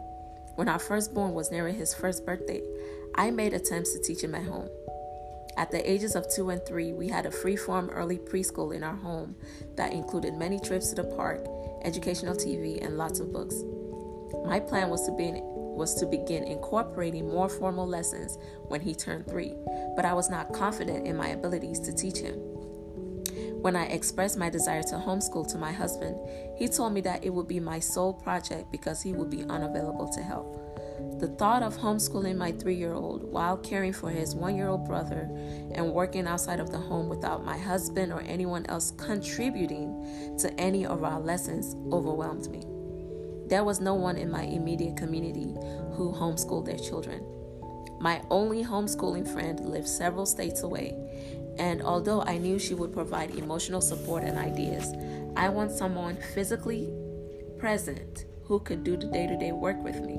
When 0.54 0.68
our 0.68 0.78
firstborn 0.78 1.34
was 1.34 1.50
nearing 1.50 1.74
his 1.74 1.94
first 1.94 2.24
birthday, 2.26 2.62
I 3.14 3.30
made 3.30 3.54
attempts 3.54 3.92
to 3.92 4.02
teach 4.02 4.22
him 4.22 4.34
at 4.34 4.44
home. 4.44 4.68
At 5.56 5.70
the 5.70 5.88
ages 5.88 6.14
of 6.14 6.32
two 6.32 6.50
and 6.50 6.64
three, 6.64 6.92
we 6.92 7.08
had 7.08 7.26
a 7.26 7.30
free-form 7.30 7.90
early 7.90 8.18
preschool 8.18 8.74
in 8.74 8.82
our 8.82 8.96
home 8.96 9.36
that 9.76 9.92
included 9.92 10.34
many 10.34 10.58
trips 10.58 10.88
to 10.90 10.96
the 10.96 11.04
park, 11.04 11.46
educational 11.84 12.34
TV, 12.34 12.84
and 12.84 12.96
lots 12.96 13.20
of 13.20 13.32
books. 13.32 13.56
My 14.46 14.60
plan 14.60 14.88
was 14.88 15.04
to 15.06 15.12
be 15.12 15.28
in, 15.28 15.36
was 15.76 15.94
to 15.94 16.06
begin 16.06 16.44
incorporating 16.44 17.28
more 17.28 17.48
formal 17.48 17.86
lessons 17.86 18.38
when 18.68 18.80
he 18.80 18.94
turned 18.94 19.26
three, 19.26 19.54
but 19.96 20.04
I 20.04 20.14
was 20.14 20.30
not 20.30 20.52
confident 20.52 21.06
in 21.06 21.16
my 21.16 21.28
abilities 21.28 21.80
to 21.80 21.92
teach 21.92 22.18
him. 22.18 22.34
When 23.62 23.76
I 23.76 23.84
expressed 23.86 24.38
my 24.38 24.50
desire 24.50 24.82
to 24.82 24.96
homeschool 24.96 25.50
to 25.52 25.58
my 25.58 25.70
husband, 25.70 26.16
he 26.56 26.66
told 26.66 26.92
me 26.92 27.00
that 27.02 27.24
it 27.24 27.30
would 27.30 27.46
be 27.46 27.60
my 27.60 27.78
sole 27.78 28.12
project 28.12 28.72
because 28.72 29.02
he 29.02 29.12
would 29.12 29.30
be 29.30 29.44
unavailable 29.44 30.08
to 30.08 30.20
help. 30.20 30.58
The 31.20 31.28
thought 31.28 31.62
of 31.62 31.76
homeschooling 31.76 32.36
my 32.36 32.50
three 32.50 32.74
year 32.74 32.92
old 32.92 33.22
while 33.22 33.56
caring 33.56 33.92
for 33.92 34.10
his 34.10 34.34
one 34.34 34.56
year 34.56 34.68
old 34.68 34.84
brother 34.84 35.30
and 35.74 35.92
working 35.92 36.26
outside 36.26 36.58
of 36.58 36.70
the 36.70 36.78
home 36.78 37.08
without 37.08 37.44
my 37.44 37.56
husband 37.56 38.12
or 38.12 38.22
anyone 38.22 38.66
else 38.66 38.92
contributing 38.96 40.36
to 40.40 40.52
any 40.60 40.84
of 40.84 41.04
our 41.04 41.20
lessons 41.20 41.76
overwhelmed 41.92 42.50
me. 42.50 42.71
There 43.52 43.64
was 43.64 43.82
no 43.82 43.92
one 43.92 44.16
in 44.16 44.30
my 44.30 44.44
immediate 44.44 44.96
community 44.96 45.54
who 45.92 46.10
homeschooled 46.10 46.64
their 46.64 46.78
children. 46.78 47.22
My 48.00 48.22
only 48.30 48.64
homeschooling 48.64 49.30
friend 49.30 49.60
lived 49.60 49.88
several 49.88 50.24
states 50.24 50.62
away, 50.62 50.96
and 51.58 51.82
although 51.82 52.22
I 52.22 52.38
knew 52.38 52.58
she 52.58 52.72
would 52.72 52.94
provide 52.94 53.32
emotional 53.32 53.82
support 53.82 54.24
and 54.24 54.38
ideas, 54.38 54.94
I 55.36 55.50
want 55.50 55.70
someone 55.70 56.16
physically 56.32 56.94
present 57.58 58.24
who 58.44 58.58
could 58.58 58.84
do 58.84 58.96
the 58.96 59.08
day 59.08 59.26
to 59.26 59.36
day 59.36 59.52
work 59.52 59.84
with 59.84 60.00
me. 60.00 60.16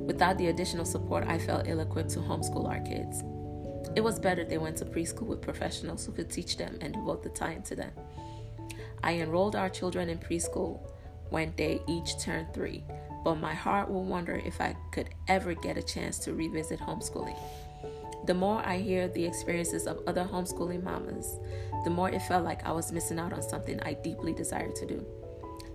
Without 0.00 0.36
the 0.36 0.48
additional 0.48 0.84
support, 0.84 1.24
I 1.26 1.38
felt 1.38 1.68
ill 1.68 1.80
equipped 1.80 2.10
to 2.10 2.18
homeschool 2.18 2.68
our 2.68 2.80
kids. 2.80 3.22
It 3.96 4.02
was 4.02 4.18
better 4.18 4.44
they 4.44 4.58
went 4.58 4.76
to 4.76 4.84
preschool 4.84 5.28
with 5.28 5.40
professionals 5.40 6.04
who 6.04 6.12
could 6.12 6.28
teach 6.28 6.58
them 6.58 6.76
and 6.82 6.92
devote 6.92 7.22
the 7.22 7.30
time 7.30 7.62
to 7.62 7.74
them. 7.74 7.92
I 9.02 9.14
enrolled 9.14 9.56
our 9.56 9.70
children 9.70 10.10
in 10.10 10.18
preschool 10.18 10.82
when 11.30 11.52
they 11.56 11.80
each 11.86 12.18
turned 12.20 12.52
three, 12.52 12.84
but 13.24 13.36
my 13.36 13.54
heart 13.54 13.90
will 13.90 14.04
wonder 14.04 14.40
if 14.44 14.60
I 14.60 14.76
could 14.92 15.10
ever 15.28 15.54
get 15.54 15.76
a 15.76 15.82
chance 15.82 16.18
to 16.20 16.34
revisit 16.34 16.80
homeschooling. 16.80 17.38
The 18.26 18.34
more 18.34 18.60
I 18.64 18.78
hear 18.78 19.08
the 19.08 19.24
experiences 19.24 19.86
of 19.86 20.02
other 20.06 20.24
homeschooling 20.24 20.82
mamas, 20.82 21.38
the 21.84 21.90
more 21.90 22.10
it 22.10 22.22
felt 22.22 22.44
like 22.44 22.66
I 22.66 22.72
was 22.72 22.92
missing 22.92 23.18
out 23.18 23.32
on 23.32 23.42
something 23.42 23.80
I 23.80 23.94
deeply 23.94 24.32
desired 24.32 24.76
to 24.76 24.86
do. 24.86 25.06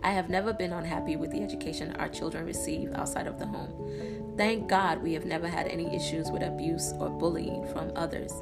I 0.04 0.12
have 0.12 0.30
never 0.30 0.52
been 0.52 0.74
unhappy 0.74 1.16
with 1.16 1.32
the 1.32 1.42
education 1.42 1.96
our 1.96 2.10
children 2.10 2.46
receive 2.46 2.92
outside 2.94 3.26
of 3.26 3.40
the 3.40 3.46
home. 3.46 4.36
Thank 4.38 4.68
God 4.68 5.02
we 5.02 5.14
have 5.14 5.26
never 5.26 5.48
had 5.48 5.68
any 5.68 5.96
issues 5.96 6.30
with 6.30 6.44
abuse 6.44 6.94
or 7.00 7.10
bullying 7.10 7.66
from 7.68 7.92
others. 7.96 8.34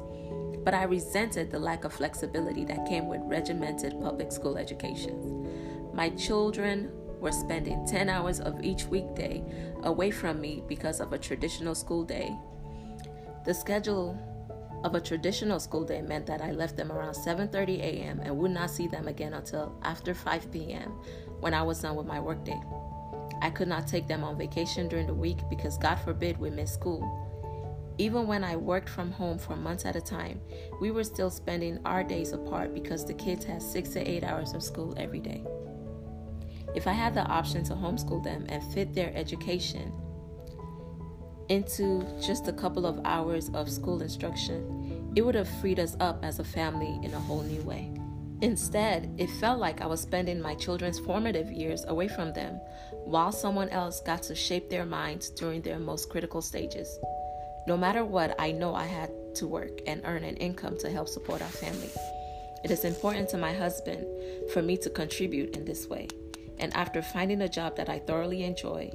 But 0.64 0.74
I 0.74 0.84
resented 0.84 1.50
the 1.50 1.58
lack 1.58 1.84
of 1.84 1.92
flexibility 1.92 2.64
that 2.64 2.86
came 2.86 3.08
with 3.08 3.20
regimented 3.24 4.00
public 4.00 4.32
school 4.32 4.56
education. 4.58 5.90
My 5.94 6.10
children 6.10 6.90
were 7.22 7.32
spending 7.32 7.86
10 7.86 8.10
hours 8.10 8.40
of 8.40 8.62
each 8.62 8.84
weekday 8.84 9.42
away 9.84 10.10
from 10.10 10.40
me 10.40 10.62
because 10.68 11.00
of 11.00 11.14
a 11.14 11.18
traditional 11.18 11.74
school 11.74 12.04
day. 12.04 12.36
The 13.46 13.54
schedule 13.54 14.18
of 14.84 14.94
a 14.94 15.00
traditional 15.00 15.60
school 15.60 15.84
day 15.84 16.02
meant 16.02 16.26
that 16.26 16.42
I 16.42 16.50
left 16.50 16.76
them 16.76 16.92
around 16.92 17.14
7:30 17.14 17.78
a.m. 17.78 18.20
and 18.20 18.36
would 18.36 18.50
not 18.50 18.70
see 18.70 18.88
them 18.88 19.08
again 19.08 19.32
until 19.32 19.78
after 19.82 20.12
5 20.12 20.50
p.m 20.52 20.92
when 21.42 21.54
I 21.54 21.62
was 21.62 21.80
done 21.80 21.96
with 21.96 22.06
my 22.06 22.20
workday. 22.20 22.60
I 23.42 23.50
could 23.50 23.66
not 23.66 23.88
take 23.88 24.06
them 24.06 24.22
on 24.22 24.38
vacation 24.38 24.86
during 24.86 25.08
the 25.08 25.14
week 25.14 25.38
because 25.50 25.76
God 25.76 25.96
forbid 25.96 26.38
we 26.38 26.50
miss 26.50 26.72
school. 26.72 27.02
Even 27.98 28.28
when 28.28 28.44
I 28.44 28.54
worked 28.54 28.88
from 28.88 29.10
home 29.10 29.38
for 29.38 29.56
months 29.56 29.84
at 29.84 29.96
a 29.96 30.00
time, 30.00 30.40
we 30.80 30.92
were 30.92 31.02
still 31.02 31.30
spending 31.30 31.80
our 31.84 32.04
days 32.04 32.32
apart 32.32 32.72
because 32.72 33.04
the 33.04 33.14
kids 33.14 33.44
had 33.44 33.60
six 33.60 33.90
to 33.90 34.08
eight 34.08 34.22
hours 34.22 34.54
of 34.54 34.62
school 34.62 34.94
every 34.96 35.18
day. 35.18 35.44
If 36.74 36.86
I 36.86 36.92
had 36.92 37.14
the 37.14 37.26
option 37.26 37.64
to 37.64 37.74
homeschool 37.74 38.24
them 38.24 38.46
and 38.48 38.62
fit 38.72 38.94
their 38.94 39.12
education 39.14 39.92
into 41.48 42.04
just 42.24 42.48
a 42.48 42.52
couple 42.52 42.86
of 42.86 43.00
hours 43.04 43.50
of 43.52 43.70
school 43.70 44.00
instruction, 44.00 45.12
it 45.14 45.22
would 45.22 45.34
have 45.34 45.48
freed 45.60 45.78
us 45.78 45.96
up 46.00 46.24
as 46.24 46.38
a 46.38 46.44
family 46.44 46.98
in 47.02 47.12
a 47.12 47.20
whole 47.20 47.42
new 47.42 47.60
way. 47.62 47.92
Instead, 48.40 49.14
it 49.18 49.30
felt 49.38 49.60
like 49.60 49.80
I 49.80 49.86
was 49.86 50.00
spending 50.00 50.40
my 50.40 50.54
children's 50.54 50.98
formative 50.98 51.52
years 51.52 51.84
away 51.84 52.08
from 52.08 52.32
them, 52.32 52.54
while 53.04 53.30
someone 53.30 53.68
else 53.68 54.00
got 54.00 54.22
to 54.24 54.34
shape 54.34 54.70
their 54.70 54.86
minds 54.86 55.30
during 55.30 55.62
their 55.62 55.78
most 55.78 56.08
critical 56.10 56.42
stages. 56.42 56.98
No 57.68 57.76
matter 57.76 58.04
what, 58.04 58.34
I 58.40 58.50
know 58.50 58.74
I 58.74 58.86
had 58.86 59.10
to 59.36 59.46
work 59.46 59.80
and 59.86 60.00
earn 60.04 60.24
an 60.24 60.36
income 60.38 60.76
to 60.78 60.90
help 60.90 61.08
support 61.08 61.42
our 61.42 61.48
family. 61.48 61.90
It 62.64 62.70
is 62.70 62.84
important 62.84 63.28
to 63.28 63.38
my 63.38 63.52
husband 63.52 64.06
for 64.52 64.62
me 64.62 64.76
to 64.78 64.90
contribute 64.90 65.56
in 65.56 65.64
this 65.64 65.86
way. 65.86 66.08
And 66.58 66.74
after 66.76 67.02
finding 67.02 67.42
a 67.42 67.48
job 67.48 67.76
that 67.76 67.88
I 67.88 67.98
thoroughly 67.98 68.44
enjoy, 68.44 68.90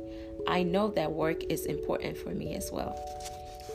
I 0.47 0.63
know 0.63 0.89
that 0.89 1.11
work 1.11 1.43
is 1.49 1.65
important 1.65 2.17
for 2.17 2.29
me 2.29 2.55
as 2.55 2.71
well. 2.71 2.97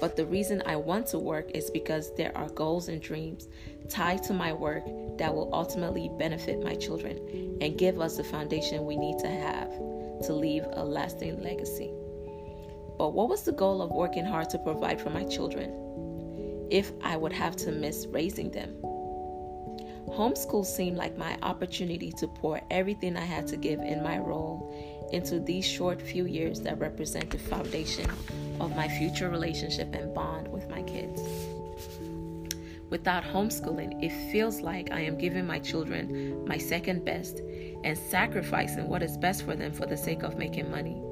But 0.00 0.16
the 0.16 0.26
reason 0.26 0.62
I 0.66 0.76
want 0.76 1.06
to 1.08 1.18
work 1.18 1.50
is 1.52 1.70
because 1.70 2.14
there 2.16 2.36
are 2.36 2.48
goals 2.48 2.88
and 2.88 3.00
dreams 3.00 3.46
tied 3.88 4.22
to 4.24 4.32
my 4.32 4.52
work 4.52 4.84
that 5.18 5.32
will 5.32 5.48
ultimately 5.52 6.10
benefit 6.18 6.62
my 6.62 6.74
children 6.74 7.58
and 7.60 7.78
give 7.78 8.00
us 8.00 8.16
the 8.16 8.24
foundation 8.24 8.84
we 8.84 8.96
need 8.96 9.18
to 9.20 9.28
have 9.28 9.70
to 10.22 10.32
leave 10.32 10.64
a 10.72 10.84
lasting 10.84 11.42
legacy. 11.42 11.92
But 12.98 13.10
what 13.10 13.28
was 13.28 13.42
the 13.42 13.52
goal 13.52 13.82
of 13.82 13.90
working 13.90 14.24
hard 14.24 14.50
to 14.50 14.58
provide 14.58 15.00
for 15.00 15.10
my 15.10 15.24
children 15.24 16.68
if 16.70 16.92
I 17.02 17.16
would 17.16 17.32
have 17.32 17.56
to 17.56 17.72
miss 17.72 18.06
raising 18.06 18.50
them? 18.50 18.74
Homeschool 20.16 20.66
seemed 20.66 20.98
like 20.98 21.16
my 21.16 21.38
opportunity 21.42 22.12
to 22.12 22.28
pour 22.28 22.60
everything 22.70 23.16
I 23.16 23.24
had 23.24 23.46
to 23.48 23.56
give 23.56 23.80
in 23.80 24.02
my 24.02 24.18
role 24.18 25.08
into 25.10 25.40
these 25.40 25.66
short 25.66 26.02
few 26.02 26.26
years 26.26 26.60
that 26.60 26.78
represent 26.78 27.30
the 27.30 27.38
foundation 27.38 28.10
of 28.60 28.76
my 28.76 28.88
future 28.88 29.30
relationship 29.30 29.94
and 29.94 30.14
bond 30.14 30.48
with 30.48 30.68
my 30.68 30.82
kids. 30.82 31.22
Without 32.90 33.24
homeschooling, 33.24 34.04
it 34.04 34.30
feels 34.30 34.60
like 34.60 34.92
I 34.92 35.00
am 35.00 35.16
giving 35.16 35.46
my 35.46 35.58
children 35.58 36.46
my 36.46 36.58
second 36.58 37.06
best 37.06 37.38
and 37.82 37.96
sacrificing 37.96 38.88
what 38.88 39.02
is 39.02 39.16
best 39.16 39.44
for 39.44 39.56
them 39.56 39.72
for 39.72 39.86
the 39.86 39.96
sake 39.96 40.22
of 40.22 40.36
making 40.36 40.70
money. 40.70 41.02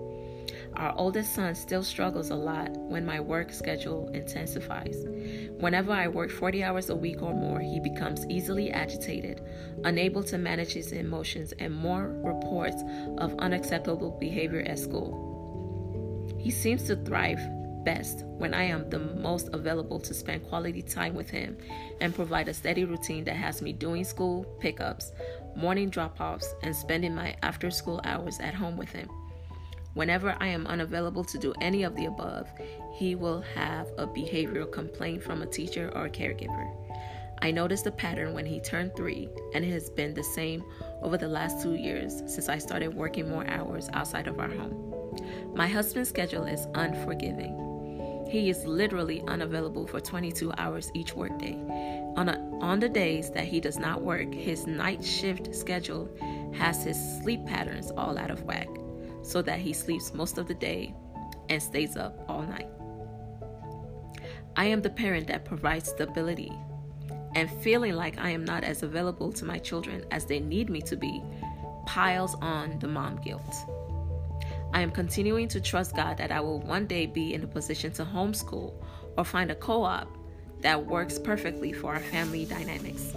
Our 0.75 0.95
oldest 0.97 1.35
son 1.35 1.55
still 1.55 1.83
struggles 1.83 2.29
a 2.29 2.37
lot 2.37 2.71
when 2.77 3.07
my 3.07 3.19
work 3.19 3.51
schedule 3.51 4.09
intensifies. 4.09 4.97
Whenever 5.61 5.93
I 5.93 6.09
work 6.09 6.31
40 6.31 6.65
hours 6.65 6.89
a 6.89 6.97
week 6.97 7.23
or 7.23 7.35
more, 7.35 7.61
he 7.61 7.81
becomes 7.81 8.25
easily 8.31 8.71
agitated, 8.71 9.43
unable 9.85 10.23
to 10.25 10.39
manage 10.39 10.73
his 10.73 10.93
emotions, 10.93 11.53
and 11.59 11.75
more 11.75 12.09
reports 12.25 12.83
of 13.19 13.39
unacceptable 13.39 14.13
behavior 14.19 14.63
at 14.63 14.79
school. 14.79 16.35
He 16.39 16.51
seems 16.51 16.85
to 16.85 16.97
thrive 16.97 17.41
best 17.85 18.25
when 18.39 18.55
I 18.55 18.65
am 18.65 18.89
the 18.89 18.99
most 18.99 19.51
available 19.53 20.01
to 20.01 20.15
spend 20.15 20.49
quality 20.49 20.81
time 20.81 21.15
with 21.15 21.29
him 21.29 21.59
and 22.01 22.15
provide 22.15 22.49
a 22.49 22.55
steady 22.55 22.87
routine 22.87 23.25
that 23.25 23.37
has 23.37 23.61
me 23.61 23.75
doing 23.75 24.05
school 24.05 24.45
pickups, 24.61 25.13
morning 25.55 25.91
drop 25.91 26.19
offs, 26.23 26.55
and 26.63 26.75
spending 26.75 27.15
my 27.15 27.37
after 27.43 27.71
school 27.71 28.01
hours 28.05 28.39
at 28.41 28.55
home 28.55 28.79
with 28.79 28.91
him. 28.91 29.11
Whenever 29.95 30.37
I 30.41 30.47
am 30.47 30.67
unavailable 30.67 31.25
to 31.25 31.39
do 31.39 31.53
any 31.61 31.83
of 31.83 31.97
the 31.97 32.07
above, 32.07 32.49
he 32.95 33.15
will 33.15 33.41
have 33.55 33.89
a 33.99 34.07
behavioral 34.07 34.71
complaint 34.71 35.23
from 35.23 35.43
a 35.43 35.47
teacher 35.47 35.91
or 35.95 36.07
a 36.07 36.11
caregiver. 36.11 36.71
I 37.43 37.51
noticed 37.51 37.87
a 37.87 37.91
pattern 37.91 38.35
when 38.35 38.47
he 38.47 38.61
turned 38.61 38.95
three, 38.95 39.29
and 39.55 39.65
it 39.65 39.73
has 39.73 39.91
been 39.91 40.15
the 40.15 40.23
same 40.23 40.63
over 41.03 41.17
the 41.17 41.29
last 41.29 41.63
two 41.63 41.75
years 41.75 42.23
since 42.27 42.49
I 42.49 42.59
started 42.59 42.95
working 42.95 43.29
more 43.29 43.47
hours 43.49 43.89
outside 43.93 44.29
of 44.29 44.39
our 44.39 44.51
home. 44.51 44.95
My 45.55 45.67
husband's 45.67 46.11
schedule 46.11 46.45
is 46.45 46.67
unforgiving. 46.75 48.27
He 48.31 48.49
is 48.49 48.65
literally 48.65 49.25
unavailable 49.27 49.89
for 49.89 50.01
22 50.01 50.53
hours 50.57 50.93
each 50.95 51.15
workday. 51.15 51.55
On, 52.17 52.29
a, 52.29 52.39
on 52.61 52.79
the 52.79 52.89
days 52.89 53.31
that 53.31 53.45
he 53.45 53.59
does 53.59 53.79
not 53.79 54.03
work, 54.03 54.33
his 54.33 54.69
night 54.69 55.05
shift 55.05 55.53
schedule 55.55 56.09
has 56.53 56.85
his 56.85 57.21
sleep 57.21 57.45
patterns 57.47 57.91
all 57.97 58.17
out 58.19 58.31
of 58.31 58.45
whack, 58.45 58.69
so 59.23 59.43
that 59.43 59.59
he 59.59 59.73
sleeps 59.73 60.15
most 60.15 60.39
of 60.39 60.47
the 60.47 60.55
day 60.55 60.95
and 61.49 61.63
stays 61.63 61.97
up 61.97 62.25
all 62.29 62.43
night. 62.43 62.69
I 64.57 64.67
am 64.67 64.83
the 64.83 64.91
parent 64.91 65.27
that 65.29 65.45
provides 65.45 65.89
stability, 65.89 66.53
and 67.35 67.51
feeling 67.63 67.95
like 67.95 68.19
I 68.19 68.31
am 68.31 68.45
not 68.45 68.65
as 68.65 68.83
available 68.83 69.33
to 69.33 69.45
my 69.45 69.59
children 69.59 70.05
as 70.11 70.27
they 70.27 70.41
need 70.41 70.69
me 70.69 70.81
to 70.83 70.97
be 70.97 71.23
piles 71.87 72.35
on 72.41 72.79
the 72.79 72.89
mom 72.89 73.17
guilt. 73.17 73.55
I 74.73 74.83
am 74.83 74.91
continuing 74.91 75.49
to 75.49 75.61
trust 75.61 75.97
God 75.97 76.17
that 76.19 76.31
I 76.31 76.41
will 76.41 76.61
one 76.61 76.87
day 76.87 77.07
be 77.07 77.35
in 77.35 77.43
a 77.43 77.47
position 77.47 77.93
to 77.93 78.05
homeschool 78.05 78.75
or 79.17 79.25
find 79.25 79.51
a 79.51 79.55
co 79.55 79.83
op 79.83 80.09
that 80.61 80.87
works 80.87 81.19
perfectly 81.19 81.73
for 81.73 81.95
our 81.95 82.01
family 82.01 82.45
dynamics. 82.45 83.15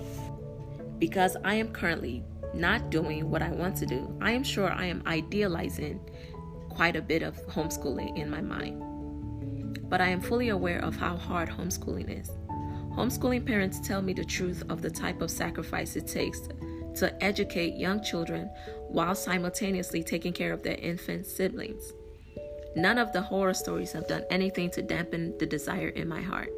Because 0.98 1.36
I 1.44 1.56
am 1.56 1.72
currently 1.72 2.24
not 2.54 2.90
doing 2.90 3.30
what 3.30 3.42
I 3.42 3.50
want 3.50 3.76
to 3.78 3.86
do, 3.86 4.16
I 4.22 4.32
am 4.32 4.44
sure 4.44 4.72
I 4.72 4.86
am 4.86 5.04
idealizing 5.06 6.00
quite 6.70 6.96
a 6.96 7.02
bit 7.02 7.24
of 7.24 7.36
homeschooling 7.48 8.18
in 8.18 8.30
my 8.30 8.42
mind. 8.42 9.88
But 9.90 10.02
I 10.02 10.08
am 10.08 10.22
fully 10.22 10.50
aware 10.50 10.80
of 10.80 10.96
how 10.96 11.18
hard 11.18 11.50
homeschooling 11.50 12.20
is. 12.20 12.32
Homeschooling 12.96 13.46
parents 13.46 13.80
tell 13.80 14.02
me 14.02 14.14
the 14.14 14.26
truth 14.26 14.64
of 14.70 14.82
the 14.82 14.90
type 14.90 15.22
of 15.22 15.32
sacrifice 15.32 15.96
it 15.96 16.08
takes 16.08 16.42
to 16.96 17.24
educate 17.24 17.76
young 17.76 18.04
children 18.04 18.50
while 18.88 19.16
simultaneously 19.16 20.04
taking 20.04 20.34
care 20.34 20.54
of 20.54 20.62
their 20.62 20.76
infant 20.76 21.26
siblings. 21.26 21.94
None 22.76 22.98
of 22.98 23.14
the 23.14 23.22
horror 23.22 23.54
stories 23.54 23.92
have 23.92 24.08
done 24.08 24.24
anything 24.30 24.70
to 24.72 24.82
dampen 24.82 25.38
the 25.38 25.46
desire 25.46 25.90
in 25.90 26.08
my 26.08 26.22
heart. 26.22 26.50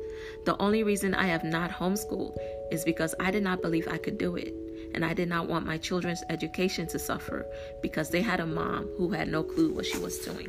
The 0.45 0.57
only 0.61 0.83
reason 0.83 1.13
I 1.13 1.27
have 1.27 1.43
not 1.43 1.71
homeschooled 1.71 2.37
is 2.71 2.85
because 2.85 3.15
I 3.19 3.31
did 3.31 3.43
not 3.43 3.61
believe 3.61 3.87
I 3.89 3.97
could 3.97 4.17
do 4.17 4.35
it, 4.35 4.53
and 4.95 5.03
I 5.03 5.13
did 5.13 5.27
not 5.27 5.47
want 5.47 5.65
my 5.65 5.77
children's 5.77 6.23
education 6.29 6.87
to 6.87 6.97
suffer 6.97 7.45
because 7.81 8.09
they 8.09 8.21
had 8.21 8.39
a 8.39 8.45
mom 8.45 8.89
who 8.97 9.09
had 9.09 9.27
no 9.27 9.43
clue 9.43 9.73
what 9.73 9.85
she 9.85 9.97
was 9.97 10.17
doing 10.19 10.47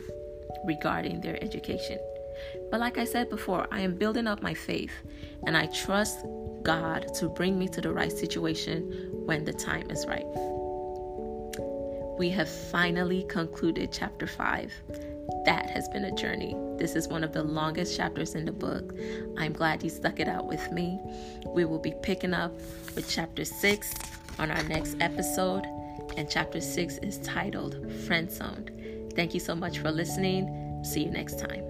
regarding 0.65 1.21
their 1.21 1.43
education. 1.43 1.99
But 2.71 2.81
like 2.81 2.97
I 2.97 3.05
said 3.05 3.29
before, 3.29 3.67
I 3.73 3.81
am 3.81 3.97
building 3.97 4.29
up 4.29 4.43
my 4.43 4.55
faith, 4.55 4.93
and 5.47 5.57
I 5.57 5.67
trust 5.67 6.25
God 6.63 7.13
to 7.17 7.29
bring 7.29 7.59
me 7.59 7.67
to 7.69 7.81
the 7.81 7.93
right 7.93 8.13
situation 8.13 9.11
when 9.27 9.45
the 9.45 9.53
time 9.53 9.91
is 9.91 10.07
right. 10.07 10.27
We 12.19 12.31
have 12.31 12.49
finally 12.49 13.25
concluded 13.29 13.91
chapter 13.93 14.27
5. 14.27 14.73
That 15.45 15.69
has 15.71 15.89
been 15.89 16.05
a 16.05 16.15
journey. 16.15 16.57
This 16.79 16.95
is 16.95 17.09
one 17.09 17.25
of 17.25 17.33
the 17.33 17.43
longest 17.43 17.97
chapters 17.97 18.35
in 18.35 18.45
the 18.45 18.53
book. 18.53 18.95
I'm 19.39 19.53
glad 19.53 19.83
you 19.83 19.91
stuck 19.91 20.21
it 20.21 20.29
out 20.29 20.47
with 20.47 20.71
me. 20.71 21.01
We 21.49 21.65
will 21.65 21.79
be 21.79 21.95
picking 22.03 22.33
up 22.33 22.53
with 22.95 23.09
chapter 23.09 23.45
6 23.45 23.93
on 24.39 24.51
our 24.51 24.63
next 24.65 24.97
episode, 25.01 25.65
and 26.17 26.29
chapter 26.29 26.61
6 26.61 26.99
is 26.99 27.19
titled 27.19 27.77
Friend 28.07 28.31
Zoned. 28.31 28.71
Thank 29.15 29.35
you 29.35 29.41
so 29.41 29.55
much 29.55 29.79
for 29.79 29.91
listening. 29.91 30.83
See 30.85 31.05
you 31.05 31.11
next 31.11 31.39
time. 31.39 31.65